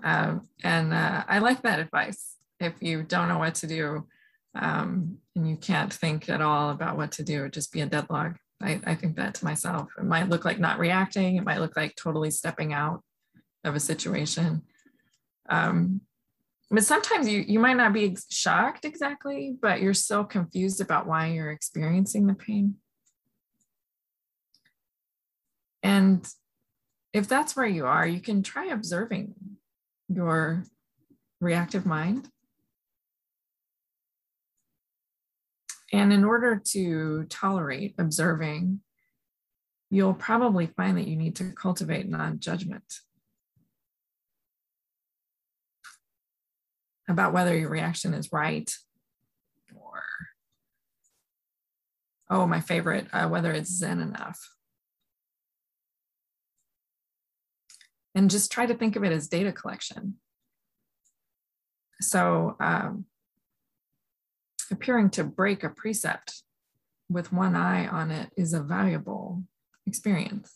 Uh, 0.02 0.36
and 0.64 0.94
uh, 0.94 1.26
I 1.28 1.40
like 1.40 1.64
that 1.64 1.82
advice. 1.82 2.38
If 2.62 2.76
you 2.80 3.04
don't 3.04 3.28
know 3.28 3.40
what 3.40 3.56
to 3.56 3.68
do 3.68 4.08
um, 4.56 5.18
and 5.36 5.50
you 5.50 5.58
can't 5.58 5.94
think 5.94 6.30
at 6.30 6.42
all 6.42 6.70
about 6.70 6.96
what 6.96 7.12
to 7.12 7.24
do, 7.24 7.50
just 7.50 7.74
be 7.74 7.82
a 7.82 7.86
dead 7.86 8.06
log. 8.10 8.38
I, 8.62 8.80
I 8.86 8.96
think 8.96 9.16
that 9.18 9.36
to 9.36 9.46
myself. 9.46 9.90
It 9.98 10.06
might 10.06 10.30
look 10.30 10.46
like 10.46 10.60
not 10.60 10.80
reacting. 10.80 11.36
It 11.36 11.44
might 11.44 11.60
look 11.60 11.78
like 11.78 11.96
totally 11.96 12.32
stepping 12.32 12.74
out 12.74 13.04
of 13.64 13.76
a 13.76 13.80
situation. 13.80 14.64
Um, 15.50 16.02
but 16.70 16.84
sometimes 16.84 17.30
you, 17.30 17.44
you 17.48 17.60
might 17.60 17.78
not 17.78 17.94
be 17.94 18.18
shocked 18.30 18.84
exactly, 18.84 19.56
but 19.62 19.82
you're 19.82 19.94
so 19.94 20.24
confused 20.24 20.82
about 20.82 21.08
why 21.08 21.28
you're 21.28 21.52
experiencing 21.52 22.28
the 22.28 22.34
pain. 22.34 22.76
And 25.82 26.28
if 27.14 27.28
that's 27.28 27.56
where 27.56 27.68
you 27.68 27.86
are, 27.86 28.06
you 28.06 28.20
can 28.20 28.44
try 28.44 28.66
observing 28.66 29.36
your 30.10 30.64
reactive 31.40 31.86
mind 31.86 32.30
And 35.94 36.12
in 36.12 36.24
order 36.24 36.62
to 36.72 37.26
tolerate 37.30 37.96
observing, 37.98 38.82
you'll 39.90 40.14
probably 40.14 40.68
find 40.68 40.98
that 40.98 41.08
you 41.08 41.16
need 41.16 41.38
to 41.38 41.52
cultivate 41.54 42.10
non 42.10 42.40
judgment 42.40 42.84
about 47.08 47.34
whether 47.34 47.58
your 47.58 47.70
reaction 47.70 48.14
is 48.14 48.34
right 48.34 48.70
or, 49.74 50.04
oh, 52.30 52.46
my 52.46 52.60
favorite, 52.60 53.08
uh, 53.14 53.30
whether 53.30 53.54
it's 53.54 53.70
Zen 53.70 54.02
enough. 54.02 54.40
And 58.14 58.30
just 58.30 58.52
try 58.52 58.66
to 58.66 58.74
think 58.74 58.96
of 58.96 59.04
it 59.04 59.14
as 59.14 59.28
data 59.28 59.54
collection. 59.54 60.16
So, 62.02 62.58
um, 62.60 63.06
appearing 64.72 65.10
to 65.12 65.24
break 65.24 65.64
a 65.64 65.70
precept 65.70 66.44
with 67.10 67.32
one 67.32 67.56
eye 67.56 67.88
on 67.88 68.12
it 68.12 68.32
is 68.36 68.54
a 68.54 68.62
valuable 68.62 69.44
experience. 69.86 70.54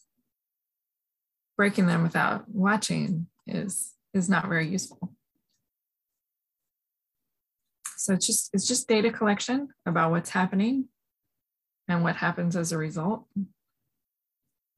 Breaking 1.58 1.88
them 1.88 2.04
without 2.04 2.46
watching 2.48 3.28
is, 3.48 3.94
is 4.14 4.30
not 4.30 4.48
very 4.48 4.68
useful. 4.68 5.14
So 7.98 8.14
it's 8.14 8.26
just, 8.26 8.50
it's 8.54 8.68
just 8.68 8.88
data 8.88 9.12
collection 9.12 9.70
about 9.86 10.12
what's 10.12 10.32
happening 10.32 10.86
and 11.88 12.04
what 12.04 12.16
happens 12.16 12.56
as 12.56 12.72
a 12.72 12.78
result. 12.78 13.26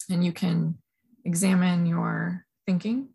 And 0.09 0.25
you 0.25 0.33
can 0.33 0.77
examine 1.23 1.85
your 1.85 2.45
thinking 2.65 3.09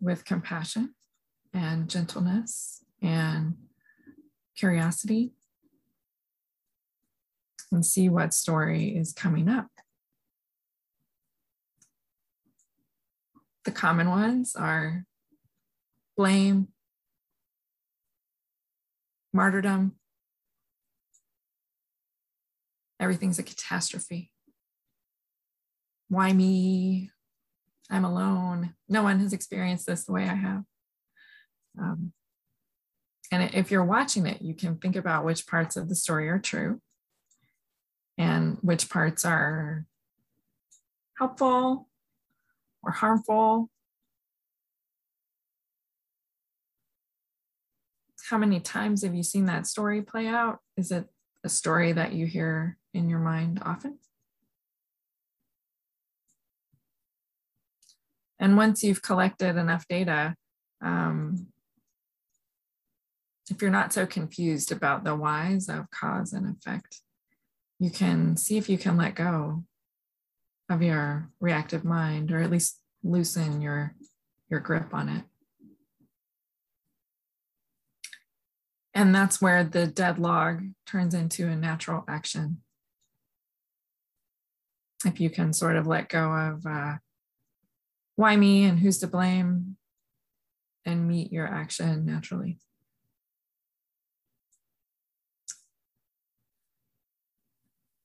with 0.00 0.24
compassion 0.24 0.94
and 1.52 1.90
gentleness 1.90 2.82
and 3.02 3.54
curiosity 4.60 5.32
and 7.72 7.84
see 7.84 8.10
what 8.10 8.34
story 8.34 8.94
is 8.94 9.14
coming 9.14 9.48
up. 9.48 9.68
The 13.64 13.70
common 13.70 14.10
ones 14.10 14.54
are 14.54 15.04
blame, 16.16 16.68
martyrdom, 19.32 19.92
everything's 22.98 23.38
a 23.38 23.42
catastrophe. 23.42 24.30
Why 26.08 26.32
me? 26.32 27.10
I'm 27.90 28.04
alone. 28.04 28.74
No 28.88 29.02
one 29.02 29.20
has 29.20 29.32
experienced 29.32 29.86
this 29.86 30.04
the 30.04 30.12
way 30.12 30.24
I 30.24 30.34
have. 30.34 30.64
Um, 31.78 32.12
and 33.30 33.54
if 33.54 33.70
you're 33.70 33.84
watching 33.84 34.26
it, 34.26 34.42
you 34.42 34.54
can 34.54 34.76
think 34.76 34.96
about 34.96 35.24
which 35.24 35.46
parts 35.46 35.76
of 35.76 35.88
the 35.88 35.94
story 35.94 36.28
are 36.28 36.38
true 36.38 36.80
and 38.18 38.58
which 38.60 38.90
parts 38.90 39.24
are 39.24 39.86
helpful 41.16 41.88
or 42.82 42.90
harmful. 42.90 43.70
How 48.28 48.38
many 48.38 48.60
times 48.60 49.02
have 49.02 49.14
you 49.14 49.22
seen 49.22 49.46
that 49.46 49.66
story 49.66 50.02
play 50.02 50.26
out? 50.26 50.58
Is 50.76 50.90
it 50.90 51.06
a 51.44 51.48
story 51.48 51.92
that 51.92 52.12
you 52.12 52.26
hear 52.26 52.78
in 52.92 53.08
your 53.08 53.18
mind 53.20 53.60
often? 53.64 53.98
And 58.40 58.56
once 58.56 58.82
you've 58.82 59.02
collected 59.02 59.56
enough 59.56 59.86
data, 59.86 60.34
um, 60.80 61.48
if 63.50 63.60
you're 63.60 63.70
not 63.70 63.92
so 63.92 64.06
confused 64.06 64.70
about 64.70 65.04
the 65.04 65.16
whys 65.16 65.68
of 65.68 65.90
cause 65.90 66.32
and 66.32 66.56
effect, 66.56 67.00
you 67.78 67.90
can 67.90 68.36
see 68.36 68.56
if 68.56 68.68
you 68.68 68.78
can 68.78 68.96
let 68.96 69.14
go 69.14 69.64
of 70.68 70.82
your 70.82 71.30
reactive 71.40 71.84
mind 71.84 72.30
or 72.30 72.40
at 72.40 72.50
least 72.50 72.78
loosen 73.02 73.60
your, 73.60 73.94
your 74.48 74.60
grip 74.60 74.94
on 74.94 75.08
it. 75.08 75.24
And 78.94 79.14
that's 79.14 79.40
where 79.40 79.64
the 79.64 79.86
dead 79.86 80.18
log 80.18 80.62
turns 80.86 81.14
into 81.14 81.48
a 81.48 81.56
natural 81.56 82.04
action. 82.08 82.58
If 85.04 85.20
you 85.20 85.30
can 85.30 85.52
sort 85.52 85.76
of 85.76 85.86
let 85.86 86.08
go 86.08 86.32
of 86.32 86.66
uh, 86.66 86.96
why 88.16 88.36
me 88.36 88.64
and 88.64 88.78
who's 88.78 88.98
to 88.98 89.06
blame 89.06 89.76
and 90.84 91.08
meet 91.08 91.32
your 91.32 91.46
action 91.46 92.04
naturally. 92.04 92.58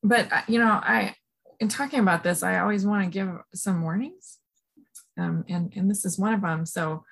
But, 0.06 0.32
uh, 0.32 0.42
you 0.48 0.60
know, 0.60 0.68
I, 0.68 1.16
in 1.60 1.68
talking 1.68 2.00
about 2.00 2.24
this, 2.24 2.44
I 2.44 2.60
always 2.60 2.86
want 2.86 3.04
to 3.04 3.10
give 3.10 3.28
some 3.56 3.82
warnings. 3.82 4.38
Um, 5.18 5.46
and, 5.50 5.74
and 5.76 5.90
this 5.90 6.06
is 6.06 6.20
one 6.20 6.34
of 6.34 6.42
them. 6.42 6.68
So 6.68 7.04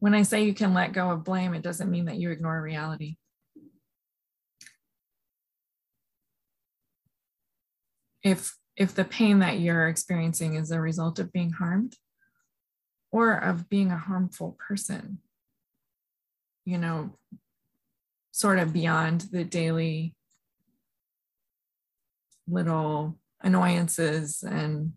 when 0.00 0.12
I 0.12 0.22
say 0.22 0.42
you 0.42 0.52
can 0.52 0.74
let 0.74 0.92
go 0.92 1.10
of 1.10 1.22
blame, 1.22 1.54
it 1.54 1.62
doesn't 1.62 1.90
mean 1.90 2.06
that 2.06 2.16
you 2.16 2.30
ignore 2.30 2.60
reality. 2.60 3.16
If, 8.24 8.56
if 8.76 8.92
the 8.92 9.04
pain 9.04 9.38
that 9.38 9.60
you're 9.60 9.86
experiencing 9.86 10.56
is 10.56 10.72
a 10.72 10.80
result 10.80 11.20
of 11.20 11.32
being 11.32 11.52
harmed 11.52 11.94
or 13.12 13.34
of 13.34 13.68
being 13.68 13.92
a 13.92 13.98
harmful 13.98 14.56
person, 14.58 15.18
you 16.64 16.78
know, 16.78 17.16
sort 18.32 18.58
of 18.58 18.72
beyond 18.72 19.26
the 19.30 19.44
daily 19.44 20.16
little 22.48 23.18
annoyances 23.42 24.42
and 24.42 24.92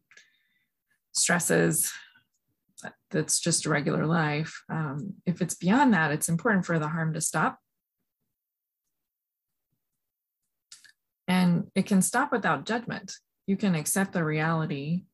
stresses 1.13 1.91
that's 3.11 3.39
just 3.39 3.65
a 3.65 3.69
regular 3.69 4.05
life. 4.05 4.63
Um, 4.69 5.15
if 5.25 5.41
it's 5.41 5.55
beyond 5.55 5.93
that, 5.93 6.11
it's 6.11 6.29
important 6.29 6.65
for 6.65 6.77
the 6.77 6.89
harm 6.89 7.13
to 7.13 7.21
stop. 7.21 7.59
And 11.27 11.71
it 11.73 11.85
can 11.85 12.01
stop 12.01 12.31
without 12.31 12.65
judgment. 12.65 13.13
You 13.47 13.57
can 13.57 13.73
accept 13.73 14.13
the 14.13 14.23
reality 14.23 15.05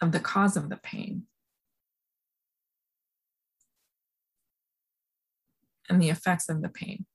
of 0.00 0.12
the 0.12 0.20
cause 0.20 0.56
of 0.56 0.68
the 0.68 0.76
pain 0.76 1.22
and 5.88 6.00
the 6.00 6.10
effects 6.10 6.48
of 6.48 6.62
the 6.62 6.68
pain 6.68 7.06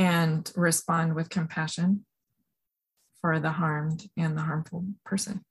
and 0.00 0.50
respond 0.56 1.14
with 1.14 1.28
compassion 1.28 2.06
for 3.20 3.38
the 3.38 3.50
harmed 3.50 4.08
and 4.16 4.34
the 4.34 4.40
harmful 4.40 4.82
person. 5.04 5.44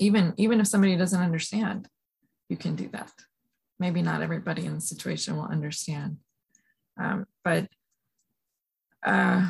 Even, 0.00 0.32
even 0.38 0.60
if 0.60 0.66
somebody 0.66 0.96
doesn't 0.96 1.20
understand, 1.20 1.88
you 2.48 2.56
can 2.56 2.74
do 2.74 2.88
that. 2.94 3.12
Maybe 3.78 4.00
not 4.00 4.22
everybody 4.22 4.64
in 4.64 4.76
the 4.76 4.80
situation 4.80 5.36
will 5.36 5.44
understand, 5.44 6.16
um, 6.98 7.26
but 7.44 7.68
uh, 9.04 9.46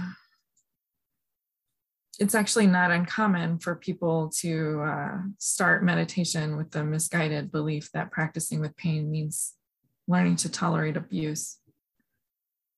it's 2.18 2.34
actually 2.34 2.66
not 2.66 2.90
uncommon 2.90 3.60
for 3.60 3.76
people 3.76 4.32
to 4.40 4.82
uh, 4.82 5.18
start 5.38 5.84
meditation 5.84 6.56
with 6.56 6.72
the 6.72 6.82
misguided 6.82 7.52
belief 7.52 7.92
that 7.92 8.10
practicing 8.10 8.58
with 8.58 8.76
pain 8.76 9.08
means 9.08 9.54
learning 10.08 10.34
to 10.34 10.48
tolerate 10.48 10.96
abuse 10.96 11.58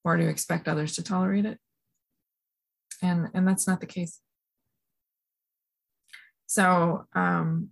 or 0.08 0.16
to 0.16 0.26
expect 0.26 0.68
others 0.68 0.94
to 0.94 1.02
tolerate 1.02 1.44
it. 1.44 1.58
And, 3.02 3.28
and 3.34 3.46
that's 3.46 3.66
not 3.66 3.80
the 3.80 3.86
case. 3.86 4.20
So 6.46 7.04
um, 7.14 7.68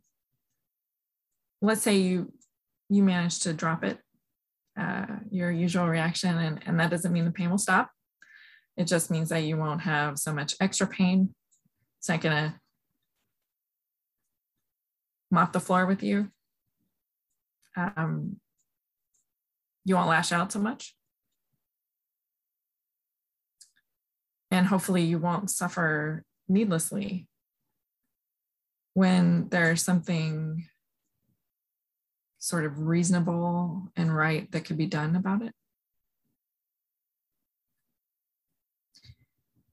let's 1.63 1.81
say 1.81 1.97
you 1.97 2.33
you 2.89 3.03
manage 3.03 3.41
to 3.41 3.53
drop 3.53 3.83
it, 3.83 3.99
uh, 4.79 5.07
your 5.31 5.51
usual 5.51 5.89
reaction, 5.89 6.37
and, 6.39 6.61
and 6.67 6.79
that 6.79 6.91
doesn't 6.91 7.13
mean 7.13 7.25
the 7.25 7.33
pain 7.33 7.51
will 7.51 7.59
stop. 7.59 7.91
It 8.77 8.87
just 8.87 9.11
means 9.11 9.31
that 9.31 9.43
you 9.43 9.57
won't 9.57 9.81
have 9.81 10.19
so 10.19 10.33
much 10.33 10.55
extra 10.61 10.87
pain. 10.87 11.35
It's 11.99 12.09
not 12.09 12.21
gonna 12.21 12.61
mop 15.31 15.53
the 15.53 15.59
floor 15.59 15.87
with 15.87 16.03
you. 16.03 16.31
Um, 17.77 18.37
you 19.85 19.97
won't 19.97 20.11
lash 20.11 20.33
out 20.33 20.53
so 20.53 20.61
much. 20.61 20.95
And 24.51 24.67
hopefully 24.67 25.03
you 25.03 25.19
won't 25.19 25.51
suffer 25.51 26.23
needlessly 26.49 27.29
when 28.95 29.49
there's 29.51 29.83
something 29.83 30.65
sort 32.39 32.65
of 32.65 32.79
reasonable 32.81 33.89
and 33.97 34.17
right 34.17 34.51
that 34.53 34.65
could 34.65 34.79
be 34.79 34.87
done 34.87 35.17
about 35.17 35.43
it. 35.43 35.53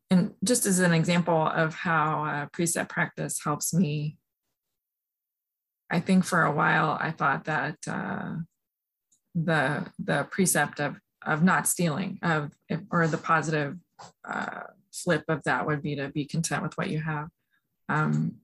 And 0.10 0.34
just 0.44 0.66
as 0.66 0.80
an 0.80 0.94
example 0.94 1.48
of 1.48 1.74
how 1.74 2.26
uh, 2.26 2.46
precept 2.52 2.92
practice 2.92 3.42
helps 3.44 3.74
me, 3.74 4.18
I 5.90 6.00
think 6.00 6.26
for 6.26 6.44
a 6.44 6.52
while 6.52 6.98
I 7.00 7.12
thought 7.12 7.46
that 7.46 7.78
uh, 7.88 8.36
the 9.36 9.86
the 9.98 10.28
precept 10.30 10.80
of 10.80 11.00
of 11.26 11.44
not 11.44 11.68
stealing 11.68 12.20
of 12.22 12.52
or 12.92 13.08
the 13.08 13.18
positive 13.18 13.78
uh, 14.28 14.62
flip 14.92 15.24
of 15.28 15.44
that 15.44 15.66
would 15.66 15.82
be 15.82 15.96
to 15.96 16.10
be 16.10 16.26
content 16.26 16.64
with 16.64 16.78
what 16.78 16.90
you 16.90 17.00
have. 17.00 17.28
Um, 17.90 18.38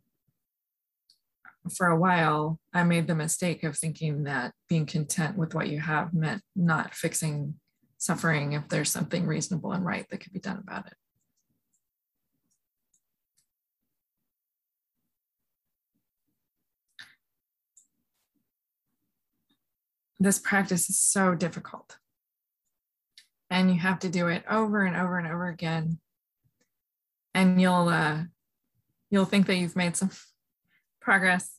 for 1.76 1.88
a 1.88 2.00
while, 2.00 2.60
I 2.74 2.84
made 2.84 3.08
the 3.08 3.16
mistake 3.16 3.64
of 3.64 3.78
thinking 3.78 4.24
that 4.24 4.54
being 4.68 4.86
content 4.86 5.38
with 5.38 5.54
what 5.54 5.70
you 5.70 5.80
have 5.80 6.14
meant 6.14 6.42
not 6.56 6.94
fixing 6.94 7.56
suffering 7.98 8.54
if 8.54 8.68
there's 8.70 8.90
something 8.90 9.28
reasonable 9.28 9.74
and 9.74 9.86
right 9.86 10.06
that 10.10 10.20
could 10.20 10.32
be 10.32 10.40
done 10.40 10.58
about 10.58 10.88
it. 10.88 10.94
This 20.22 20.40
practice 20.40 20.90
is 20.90 21.00
so 21.00 21.34
difficult 21.34 21.98
and 23.50 23.72
you 23.72 23.80
have 23.80 24.00
to 24.00 24.10
do 24.10 24.28
it 24.28 24.44
over 24.50 24.84
and 24.84 24.96
over 24.96 25.18
and 25.18 25.28
over 25.28 25.48
again. 25.48 26.00
And 27.34 27.60
you'll 27.60 27.90
uh, 27.90 28.24
you'll 29.10 29.26
think 29.26 29.48
that 29.48 29.56
you've 29.56 29.76
made 29.76 29.96
some 29.96 30.12
progress. 31.02 31.56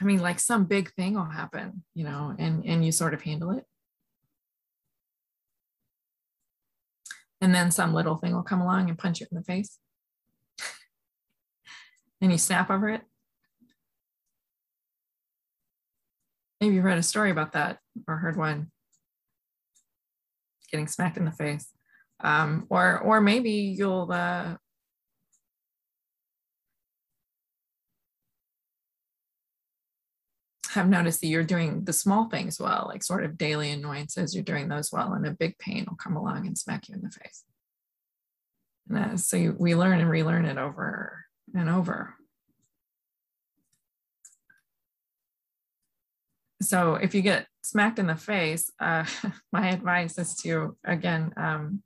I 0.00 0.04
mean 0.04 0.20
like 0.20 0.40
some 0.40 0.64
big 0.64 0.90
thing 0.94 1.12
will 1.12 1.26
happen 1.26 1.84
you 1.92 2.04
know 2.04 2.34
and 2.38 2.64
and 2.64 2.82
you 2.84 2.92
sort 2.92 3.12
of 3.12 3.22
handle 3.22 3.50
it. 3.50 3.64
And 7.42 7.54
then 7.54 7.70
some 7.70 7.94
little 7.94 8.16
thing 8.16 8.34
will 8.34 8.42
come 8.42 8.60
along 8.60 8.88
and 8.88 8.98
punch 8.98 9.20
you 9.20 9.26
in 9.30 9.36
the 9.36 9.44
face. 9.44 9.78
And 12.22 12.30
you 12.30 12.36
snap 12.36 12.70
over 12.70 12.90
it. 12.90 13.00
Maybe 16.60 16.74
you 16.74 16.82
read 16.82 16.98
a 16.98 17.02
story 17.02 17.30
about 17.30 17.52
that 17.52 17.78
or 18.06 18.16
heard 18.16 18.36
one 18.36 18.70
getting 20.70 20.86
smacked 20.86 21.16
in 21.16 21.24
the 21.24 21.32
face. 21.32 21.66
Um, 22.22 22.66
or, 22.68 22.98
or 23.00 23.20
maybe 23.20 23.50
you'll 23.50 24.10
uh, 24.12 24.56
have 30.72 30.88
noticed 30.88 31.20
that 31.20 31.28
you're 31.28 31.44
doing 31.44 31.84
the 31.84 31.92
small 31.92 32.28
things 32.28 32.60
well, 32.60 32.86
like 32.88 33.02
sort 33.02 33.24
of 33.24 33.38
daily 33.38 33.70
annoyances, 33.70 34.34
you're 34.34 34.44
doing 34.44 34.68
those 34.68 34.92
well, 34.92 35.14
and 35.14 35.26
a 35.26 35.30
big 35.30 35.58
pain 35.58 35.86
will 35.88 35.96
come 35.96 36.16
along 36.16 36.46
and 36.46 36.58
smack 36.58 36.88
you 36.88 36.94
in 36.94 37.02
the 37.02 37.10
face. 37.10 37.44
And 38.88 38.98
uh, 38.98 39.16
so 39.16 39.36
you, 39.36 39.56
we 39.58 39.74
learn 39.74 40.00
and 40.00 40.10
relearn 40.10 40.44
it 40.44 40.58
over 40.58 41.24
and 41.54 41.68
over. 41.68 42.14
so 46.62 46.94
if 46.94 47.14
you 47.14 47.22
get 47.22 47.46
smacked 47.62 47.98
in 47.98 48.06
the 48.06 48.16
face, 48.16 48.70
uh, 48.80 49.04
my 49.52 49.68
advice 49.70 50.18
is 50.18 50.34
to, 50.36 50.76
again, 50.84 51.32
um, 51.36 51.82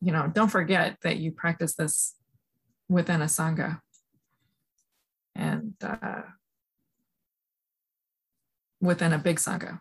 you 0.00 0.12
know, 0.12 0.30
don't 0.32 0.50
forget 0.50 0.98
that 1.02 1.18
you 1.18 1.32
practice 1.32 1.74
this 1.74 2.14
within 2.88 3.22
a 3.22 3.26
Sangha. 3.26 3.80
And 5.34 5.74
uh, 5.82 6.22
within 8.80 9.12
a 9.12 9.18
big 9.18 9.38
Sangha. 9.38 9.80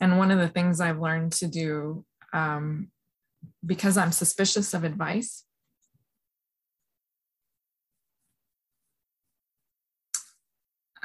And 0.00 0.18
one 0.18 0.30
of 0.30 0.38
the 0.38 0.48
things 0.48 0.80
I've 0.80 1.00
learned 1.00 1.32
to 1.32 1.46
do, 1.46 2.04
um, 2.32 2.90
because 3.64 3.96
I'm 3.96 4.12
suspicious 4.12 4.74
of 4.74 4.84
advice, 4.84 5.44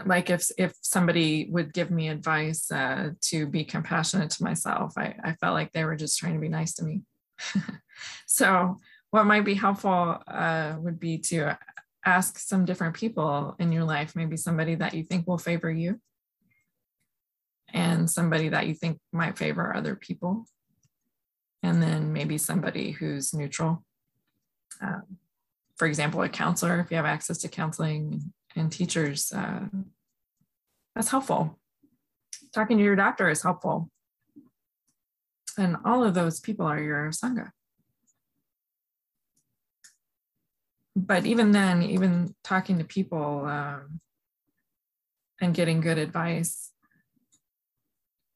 like 0.05 0.29
if 0.29 0.49
if 0.57 0.73
somebody 0.81 1.47
would 1.49 1.73
give 1.73 1.91
me 1.91 2.09
advice 2.09 2.69
uh, 2.71 3.11
to 3.21 3.45
be 3.47 3.63
compassionate 3.63 4.29
to 4.31 4.43
myself, 4.43 4.93
I, 4.97 5.15
I 5.23 5.33
felt 5.33 5.53
like 5.53 5.71
they 5.71 5.85
were 5.85 5.95
just 5.95 6.19
trying 6.19 6.33
to 6.33 6.39
be 6.39 6.49
nice 6.49 6.73
to 6.75 6.83
me. 6.83 7.01
so 8.25 8.77
what 9.11 9.25
might 9.25 9.45
be 9.45 9.53
helpful 9.53 10.17
uh, 10.27 10.75
would 10.79 10.99
be 10.99 11.17
to 11.19 11.57
ask 12.05 12.37
some 12.37 12.65
different 12.65 12.95
people 12.95 13.55
in 13.59 13.71
your 13.71 13.83
life, 13.83 14.15
maybe 14.15 14.37
somebody 14.37 14.75
that 14.75 14.93
you 14.93 15.03
think 15.03 15.25
will 15.27 15.37
favor 15.37 15.71
you 15.71 15.99
and 17.73 18.09
somebody 18.09 18.49
that 18.49 18.67
you 18.67 18.73
think 18.73 18.99
might 19.11 19.37
favor 19.37 19.75
other 19.75 19.95
people. 19.95 20.45
And 21.63 21.81
then 21.81 22.13
maybe 22.13 22.37
somebody 22.37 22.91
who's 22.91 23.33
neutral. 23.33 23.83
Um, 24.81 25.17
for 25.77 25.87
example, 25.87 26.21
a 26.21 26.29
counselor, 26.29 26.79
if 26.79 26.91
you 26.91 26.97
have 26.97 27.05
access 27.05 27.39
to 27.39 27.47
counseling 27.47 28.33
and 28.55 28.71
teachers, 28.71 29.31
uh, 29.31 29.65
that's 30.95 31.09
helpful. 31.09 31.59
Talking 32.53 32.77
to 32.77 32.83
your 32.83 32.95
doctor 32.95 33.29
is 33.29 33.43
helpful. 33.43 33.89
And 35.57 35.77
all 35.85 36.03
of 36.03 36.13
those 36.13 36.39
people 36.39 36.65
are 36.65 36.81
your 36.81 37.09
Sangha. 37.11 37.51
But 40.95 41.25
even 41.25 41.51
then, 41.51 41.83
even 41.83 42.33
talking 42.43 42.77
to 42.77 42.85
people 42.85 43.45
um, 43.45 43.99
and 45.41 45.53
getting 45.53 45.81
good 45.81 45.97
advice, 45.97 46.71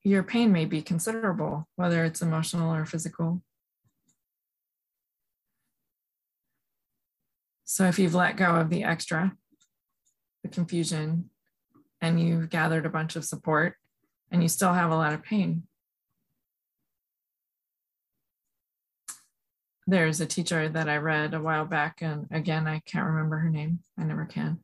your 0.03 0.23
pain 0.23 0.51
may 0.51 0.65
be 0.65 0.81
considerable, 0.81 1.67
whether 1.75 2.03
it's 2.03 2.21
emotional 2.21 2.73
or 2.73 2.85
physical. 2.85 3.41
So 7.63 7.85
if 7.85 7.99
you've 7.99 8.15
let 8.15 8.35
go 8.35 8.55
of 8.55 8.69
the 8.69 8.83
extra, 8.83 9.37
the 10.43 10.49
confusion, 10.49 11.29
and 12.01 12.19
you've 12.19 12.49
gathered 12.49 12.85
a 12.85 12.89
bunch 12.89 13.15
of 13.15 13.25
support 13.25 13.75
and 14.31 14.41
you 14.41 14.49
still 14.49 14.73
have 14.73 14.91
a 14.91 14.95
lot 14.95 15.13
of 15.13 15.23
pain, 15.23 15.63
there's 19.87 20.21
a 20.21 20.25
teacher 20.25 20.69
that 20.69 20.87
I 20.87 20.97
read 20.97 21.33
a 21.33 21.41
while 21.41 21.65
back, 21.65 22.01
and 22.01 22.27
again, 22.31 22.67
I 22.67 22.79
can't 22.85 23.07
remember 23.07 23.39
her 23.39 23.49
name. 23.49 23.79
I 23.97 24.03
never 24.03 24.25
can. 24.25 24.59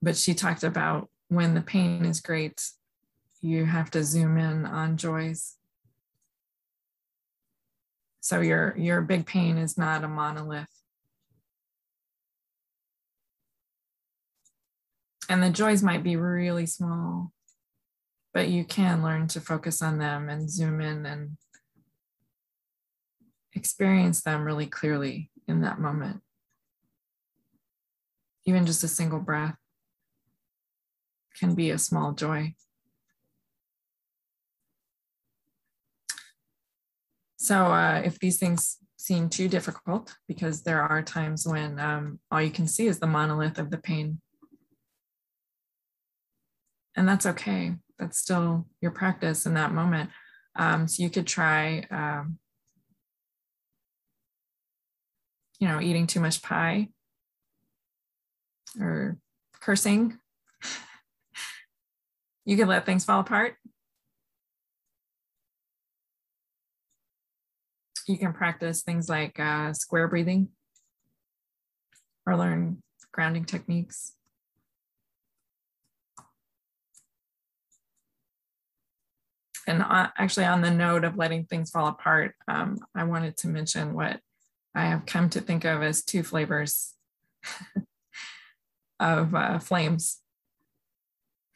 But 0.00 0.16
she 0.16 0.32
talked 0.32 0.64
about 0.64 1.10
when 1.28 1.54
the 1.54 1.60
pain 1.60 2.06
is 2.06 2.20
great, 2.20 2.66
you 3.42 3.66
have 3.66 3.90
to 3.90 4.02
zoom 4.02 4.38
in 4.38 4.64
on 4.64 4.96
joys 4.96 5.56
so 8.24 8.40
your 8.40 8.74
your 8.78 9.02
big 9.02 9.26
pain 9.26 9.58
is 9.58 9.76
not 9.76 10.02
a 10.02 10.08
monolith. 10.08 10.70
And 15.28 15.42
the 15.42 15.50
joys 15.50 15.82
might 15.82 16.02
be 16.02 16.16
really 16.16 16.66
small, 16.66 17.32
but 18.32 18.48
you 18.48 18.64
can 18.64 19.02
learn 19.02 19.26
to 19.28 19.40
focus 19.40 19.80
on 19.80 19.98
them 19.98 20.28
and 20.28 20.50
zoom 20.50 20.80
in 20.80 21.06
and 21.06 21.36
experience 23.54 24.22
them 24.22 24.44
really 24.44 24.66
clearly 24.66 25.30
in 25.48 25.62
that 25.62 25.80
moment. 25.80 26.20
Even 28.44 28.66
just 28.66 28.84
a 28.84 28.88
single 28.88 29.20
breath 29.20 29.56
can 31.38 31.54
be 31.54 31.70
a 31.70 31.78
small 31.78 32.12
joy. 32.12 32.54
So 37.36 37.66
uh, 37.66 38.02
if 38.04 38.18
these 38.18 38.38
things 38.38 38.78
seem 38.96 39.28
too 39.28 39.48
difficult, 39.48 40.14
because 40.26 40.62
there 40.62 40.82
are 40.82 41.02
times 41.02 41.46
when 41.46 41.78
um, 41.78 42.18
all 42.30 42.40
you 42.40 42.50
can 42.50 42.66
see 42.66 42.86
is 42.86 42.98
the 42.98 43.06
monolith 43.06 43.58
of 43.58 43.70
the 43.70 43.78
pain. 43.78 44.20
And 46.96 47.08
that's 47.08 47.26
okay. 47.26 47.74
That's 47.98 48.18
still 48.18 48.66
your 48.80 48.90
practice 48.90 49.46
in 49.46 49.54
that 49.54 49.72
moment. 49.72 50.10
Um, 50.56 50.86
so 50.86 51.02
you 51.02 51.10
could 51.10 51.26
try, 51.26 51.86
um, 51.90 52.38
you 55.58 55.68
know, 55.68 55.80
eating 55.80 56.06
too 56.06 56.20
much 56.20 56.42
pie 56.42 56.88
or 58.80 59.18
cursing. 59.60 60.18
you 62.44 62.56
could 62.56 62.68
let 62.68 62.86
things 62.86 63.04
fall 63.04 63.20
apart 63.20 63.56
you 68.06 68.18
can 68.18 68.32
practice 68.32 68.82
things 68.82 69.08
like 69.08 69.38
uh, 69.40 69.72
square 69.72 70.08
breathing 70.08 70.48
or 72.26 72.36
learn 72.36 72.82
grounding 73.12 73.44
techniques. 73.44 74.14
And 79.66 79.82
actually, 79.86 80.46
on 80.46 80.60
the 80.60 80.70
note 80.70 81.04
of 81.04 81.16
letting 81.16 81.44
things 81.44 81.70
fall 81.70 81.86
apart, 81.88 82.34
um, 82.48 82.78
I 82.94 83.04
wanted 83.04 83.36
to 83.38 83.48
mention 83.48 83.94
what 83.94 84.20
I 84.74 84.86
have 84.86 85.06
come 85.06 85.30
to 85.30 85.40
think 85.40 85.64
of 85.64 85.82
as 85.82 86.04
two 86.04 86.22
flavors 86.22 86.94
of 89.00 89.34
uh, 89.34 89.58
flames. 89.58 90.20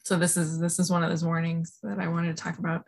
So 0.03 0.17
this 0.17 0.37
is 0.37 0.59
this 0.59 0.79
is 0.79 0.89
one 0.89 1.03
of 1.03 1.09
those 1.09 1.23
warnings 1.23 1.77
that 1.83 1.99
I 1.99 2.07
wanted 2.07 2.35
to 2.35 2.43
talk 2.43 2.57
about. 2.57 2.85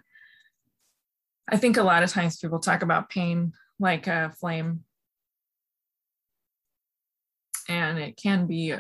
I 1.47 1.57
think 1.57 1.77
a 1.77 1.83
lot 1.83 2.01
of 2.01 2.09
times 2.09 2.37
people 2.37 2.59
talk 2.59 2.81
about 2.81 3.09
pain 3.09 3.53
like 3.79 4.07
a 4.07 4.33
flame. 4.39 4.81
And 7.67 7.99
it 7.99 8.17
can 8.17 8.47
be 8.47 8.73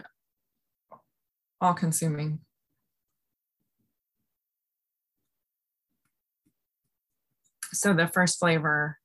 all 1.59 1.73
So 7.73 7.93
the 7.93 8.07
first 8.07 8.39
flavor 8.39 8.97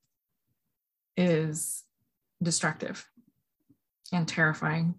is 1.16 1.84
destructive 2.42 3.08
and 4.12 4.26
terrifying. 4.26 4.94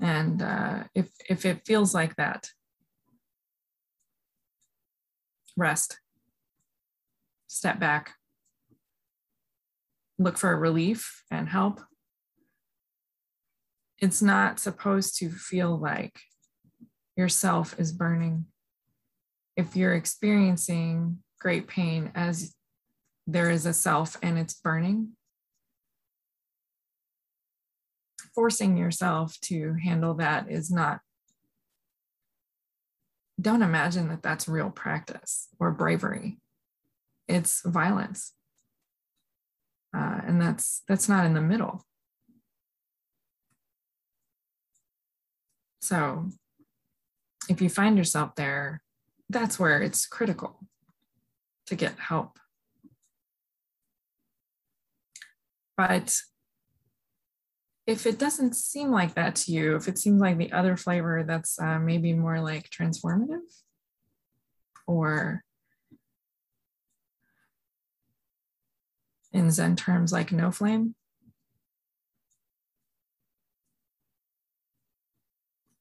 And 0.00 0.42
uh, 0.42 0.84
if, 0.94 1.08
if 1.28 1.44
it 1.44 1.64
feels 1.64 1.94
like 1.94 2.16
that, 2.16 2.48
rest 5.56 5.98
step 7.54 7.78
back, 7.78 8.14
look 10.18 10.36
for 10.36 10.56
relief 10.56 11.22
and 11.30 11.48
help. 11.48 11.80
It's 14.00 14.20
not 14.20 14.58
supposed 14.58 15.16
to 15.18 15.30
feel 15.30 15.78
like 15.78 16.18
yourself 17.16 17.78
is 17.78 17.92
burning. 17.92 18.46
If 19.56 19.76
you're 19.76 19.94
experiencing 19.94 21.18
great 21.44 21.68
pain 21.68 22.10
as 22.14 22.54
there 23.26 23.50
is 23.50 23.66
a 23.66 23.74
self 23.74 24.16
and 24.22 24.38
it's 24.38 24.54
burning, 24.54 25.10
forcing 28.34 28.78
yourself 28.78 29.38
to 29.42 29.74
handle 29.74 30.14
that 30.14 30.50
is 30.50 30.70
not 30.70 31.00
don't 33.38 33.62
imagine 33.62 34.08
that 34.08 34.22
that's 34.22 34.48
real 34.48 34.70
practice 34.70 35.48
or 35.58 35.72
bravery. 35.72 36.38
It's 37.26 37.62
violence. 37.66 38.32
Uh, 39.94 40.20
and 40.24 40.40
that's 40.40 40.82
that's 40.88 41.08
not 41.08 41.26
in 41.26 41.34
the 41.34 41.40
middle. 41.40 41.84
So 45.82 46.30
if 47.48 47.60
you 47.60 47.68
find 47.68 47.98
yourself 47.98 48.34
there 48.36 48.80
that's 49.28 49.58
where 49.58 49.82
it's 49.82 50.06
critical 50.06 50.60
to 51.66 51.74
get 51.74 51.98
help 51.98 52.38
but 55.76 56.18
if 57.86 58.06
it 58.06 58.18
doesn't 58.18 58.54
seem 58.54 58.90
like 58.90 59.14
that 59.14 59.36
to 59.36 59.52
you 59.52 59.76
if 59.76 59.88
it 59.88 59.98
seems 59.98 60.20
like 60.20 60.38
the 60.38 60.52
other 60.52 60.76
flavor 60.76 61.24
that's 61.26 61.58
uh, 61.60 61.78
maybe 61.78 62.12
more 62.12 62.40
like 62.40 62.70
transformative 62.70 63.40
or 64.86 65.42
in 69.34 69.50
Zen 69.50 69.74
terms 69.74 70.12
like 70.12 70.30
no 70.32 70.50
flame. 70.50 70.94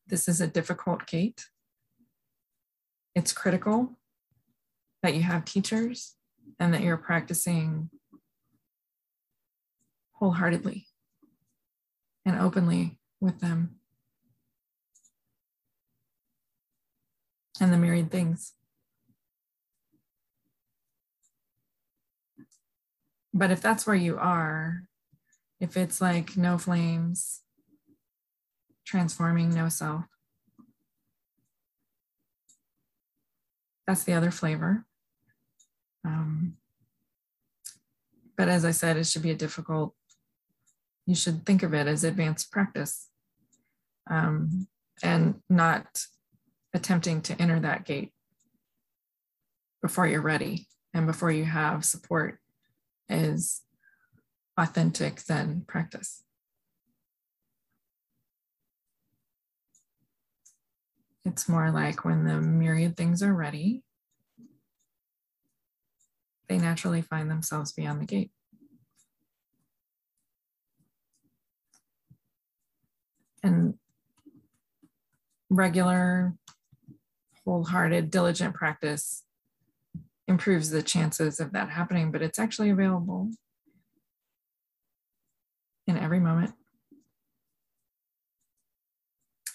This 0.08 0.28
is 0.28 0.42
a 0.42 0.48
difficult 0.48 1.06
gate. 1.06 1.46
It's 3.16 3.32
critical 3.32 3.98
that 5.04 5.14
you 5.14 5.22
have 5.22 5.46
teachers 5.46 6.16
and 6.60 6.74
that 6.74 6.82
you're 6.82 6.98
practicing 6.98 7.90
wholeheartedly 10.14 10.88
and 12.26 12.40
openly 12.40 12.98
with 13.20 13.42
them 13.42 13.76
and 17.60 17.72
the 17.72 17.78
myriad 17.78 18.10
things. 18.10 18.54
But 23.34 23.52
if 23.52 23.62
that's 23.62 23.86
where 23.86 23.96
you 23.96 24.18
are, 24.18 24.84
if 25.60 25.76
it's 25.76 26.00
like 26.00 26.38
no 26.38 26.58
flames, 26.58 27.42
transforming 28.86 29.50
no 29.50 29.70
self, 29.70 30.06
that's 33.86 34.04
the 34.04 34.14
other 34.14 34.32
flavor. 34.32 34.86
Um, 36.06 36.58
but 38.38 38.50
as 38.50 38.66
I 38.66 38.72
said, 38.72 38.98
it 38.98 39.06
should 39.06 39.22
be 39.22 39.32
a 39.32 39.36
difficult, 39.36 39.94
you 41.06 41.16
should 41.16 41.46
think 41.46 41.64
of 41.64 41.74
it 41.74 41.88
as 41.88 42.04
advanced 42.04 42.52
practice 42.52 43.10
um, 44.10 44.68
and 45.02 45.36
not 45.50 46.06
attempting 46.74 47.22
to 47.22 47.42
enter 47.42 47.60
that 47.60 47.86
gate 47.86 48.12
before 49.82 50.08
you're 50.08 50.22
ready 50.22 50.68
and 50.94 51.06
before 51.06 51.32
you 51.32 51.46
have 51.46 51.86
support 51.86 52.40
is 53.10 53.62
authentic 54.58 55.20
Zen 55.20 55.64
practice. 55.68 56.24
It's 61.26 61.48
more 61.48 61.72
like 61.72 62.04
when 62.04 62.26
the 62.26 62.42
myriad 62.42 62.98
things 62.98 63.24
are 63.24 63.34
ready, 63.34 63.84
they 66.54 66.60
naturally 66.60 67.02
find 67.02 67.32
themselves 67.32 67.72
beyond 67.72 68.00
the 68.00 68.06
gate. 68.06 68.30
And 73.42 73.74
regular, 75.50 76.36
wholehearted, 77.44 78.12
diligent 78.12 78.54
practice 78.54 79.24
improves 80.28 80.70
the 80.70 80.84
chances 80.84 81.40
of 81.40 81.54
that 81.54 81.72
happening, 81.72 82.12
but 82.12 82.22
it's 82.22 82.38
actually 82.38 82.70
available 82.70 83.32
in 85.88 85.98
every 85.98 86.20
moment. 86.20 86.54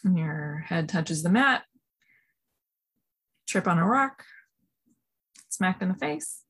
And 0.02 0.18
your 0.18 0.64
head 0.66 0.88
touches 0.88 1.22
the 1.22 1.30
mat, 1.30 1.62
trip 3.46 3.68
on 3.68 3.78
a 3.78 3.86
rock, 3.86 4.24
smacked 5.48 5.80
in 5.80 5.88
the 5.90 5.94
face. 5.94 6.42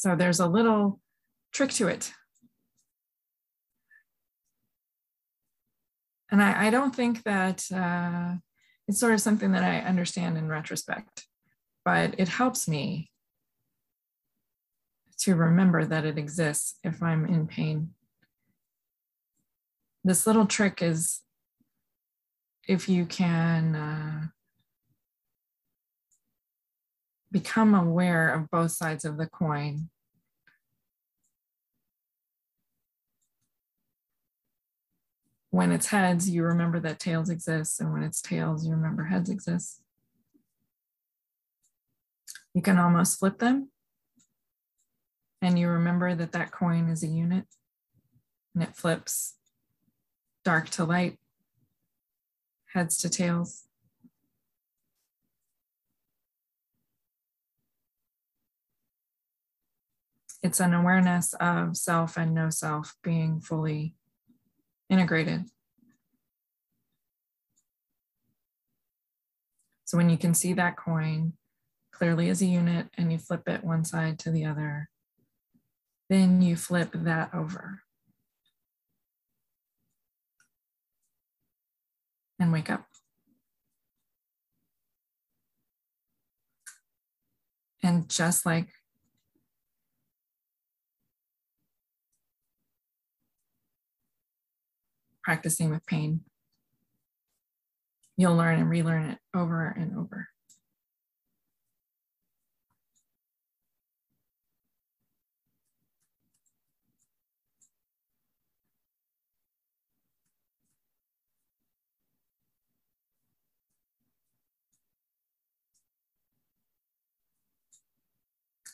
So 0.00 0.16
there's 0.16 0.40
a 0.40 0.46
little 0.46 0.98
trick 1.52 1.72
to 1.72 1.86
it. 1.88 2.10
And 6.30 6.42
I, 6.42 6.68
I 6.68 6.70
don't 6.70 6.96
think 6.96 7.22
that 7.24 7.66
uh, 7.70 8.36
it's 8.88 8.98
sort 8.98 9.12
of 9.12 9.20
something 9.20 9.52
that 9.52 9.62
I 9.62 9.80
understand 9.80 10.38
in 10.38 10.48
retrospect, 10.48 11.26
but 11.84 12.14
it 12.16 12.28
helps 12.28 12.66
me 12.66 13.10
to 15.18 15.34
remember 15.34 15.84
that 15.84 16.06
it 16.06 16.16
exists 16.16 16.78
if 16.82 17.02
I'm 17.02 17.26
in 17.26 17.46
pain. 17.46 17.90
This 20.02 20.26
little 20.26 20.46
trick 20.46 20.80
is 20.80 21.20
if 22.66 22.88
you 22.88 23.04
can 23.04 23.76
uh, 23.76 24.28
become 27.30 27.74
aware 27.74 28.32
of 28.32 28.50
both 28.50 28.72
sides 28.72 29.04
of 29.04 29.16
the 29.16 29.26
coin. 29.26 29.88
When 35.50 35.72
it's 35.72 35.86
heads, 35.86 36.30
you 36.30 36.44
remember 36.44 36.78
that 36.80 37.00
tails 37.00 37.28
exists, 37.28 37.80
and 37.80 37.92
when 37.92 38.02
it's 38.02 38.22
tails, 38.22 38.64
you 38.64 38.72
remember 38.72 39.04
heads 39.04 39.28
exist. 39.28 39.82
You 42.54 42.62
can 42.62 42.78
almost 42.78 43.18
flip 43.18 43.38
them 43.38 43.70
and 45.42 45.58
you 45.58 45.68
remember 45.68 46.14
that 46.14 46.32
that 46.32 46.50
coin 46.50 46.88
is 46.88 47.02
a 47.02 47.06
unit 47.06 47.46
and 48.54 48.62
it 48.62 48.76
flips 48.76 49.36
dark 50.44 50.68
to 50.70 50.84
light, 50.84 51.18
heads 52.74 52.96
to 52.98 53.08
tails. 53.08 53.64
It's 60.42 60.60
an 60.60 60.72
awareness 60.72 61.34
of 61.34 61.76
self 61.76 62.16
and 62.16 62.34
no 62.34 62.48
self 62.48 62.96
being 63.02 63.40
fully 63.40 63.94
integrated. 64.88 65.44
So 69.84 69.98
when 69.98 70.08
you 70.08 70.16
can 70.16 70.34
see 70.34 70.52
that 70.54 70.76
coin 70.76 71.34
clearly 71.92 72.30
as 72.30 72.40
a 72.40 72.46
unit 72.46 72.86
and 72.96 73.12
you 73.12 73.18
flip 73.18 73.48
it 73.48 73.64
one 73.64 73.84
side 73.84 74.18
to 74.20 74.30
the 74.30 74.46
other, 74.46 74.88
then 76.08 76.40
you 76.40 76.56
flip 76.56 76.90
that 76.94 77.34
over. 77.34 77.82
And 82.38 82.52
wake 82.52 82.70
up. 82.70 82.86
And 87.82 88.08
just 88.08 88.46
like 88.46 88.68
practicing 95.30 95.70
with 95.70 95.86
pain, 95.86 96.22
you'll 98.16 98.34
learn 98.34 98.58
and 98.58 98.68
relearn 98.68 99.10
it 99.10 99.18
over 99.32 99.68
and 99.68 99.96
over. 99.96 100.26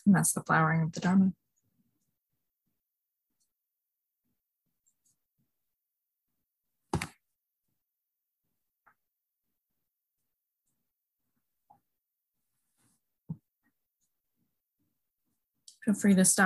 And 0.06 0.14
that's 0.14 0.32
the 0.32 0.40
flowering 0.40 0.80
of 0.80 0.92
the 0.92 1.00
Dharma. 1.00 1.32
Feel 15.87 15.94
free 15.94 16.16
to 16.16 16.25
stop. 16.25 16.44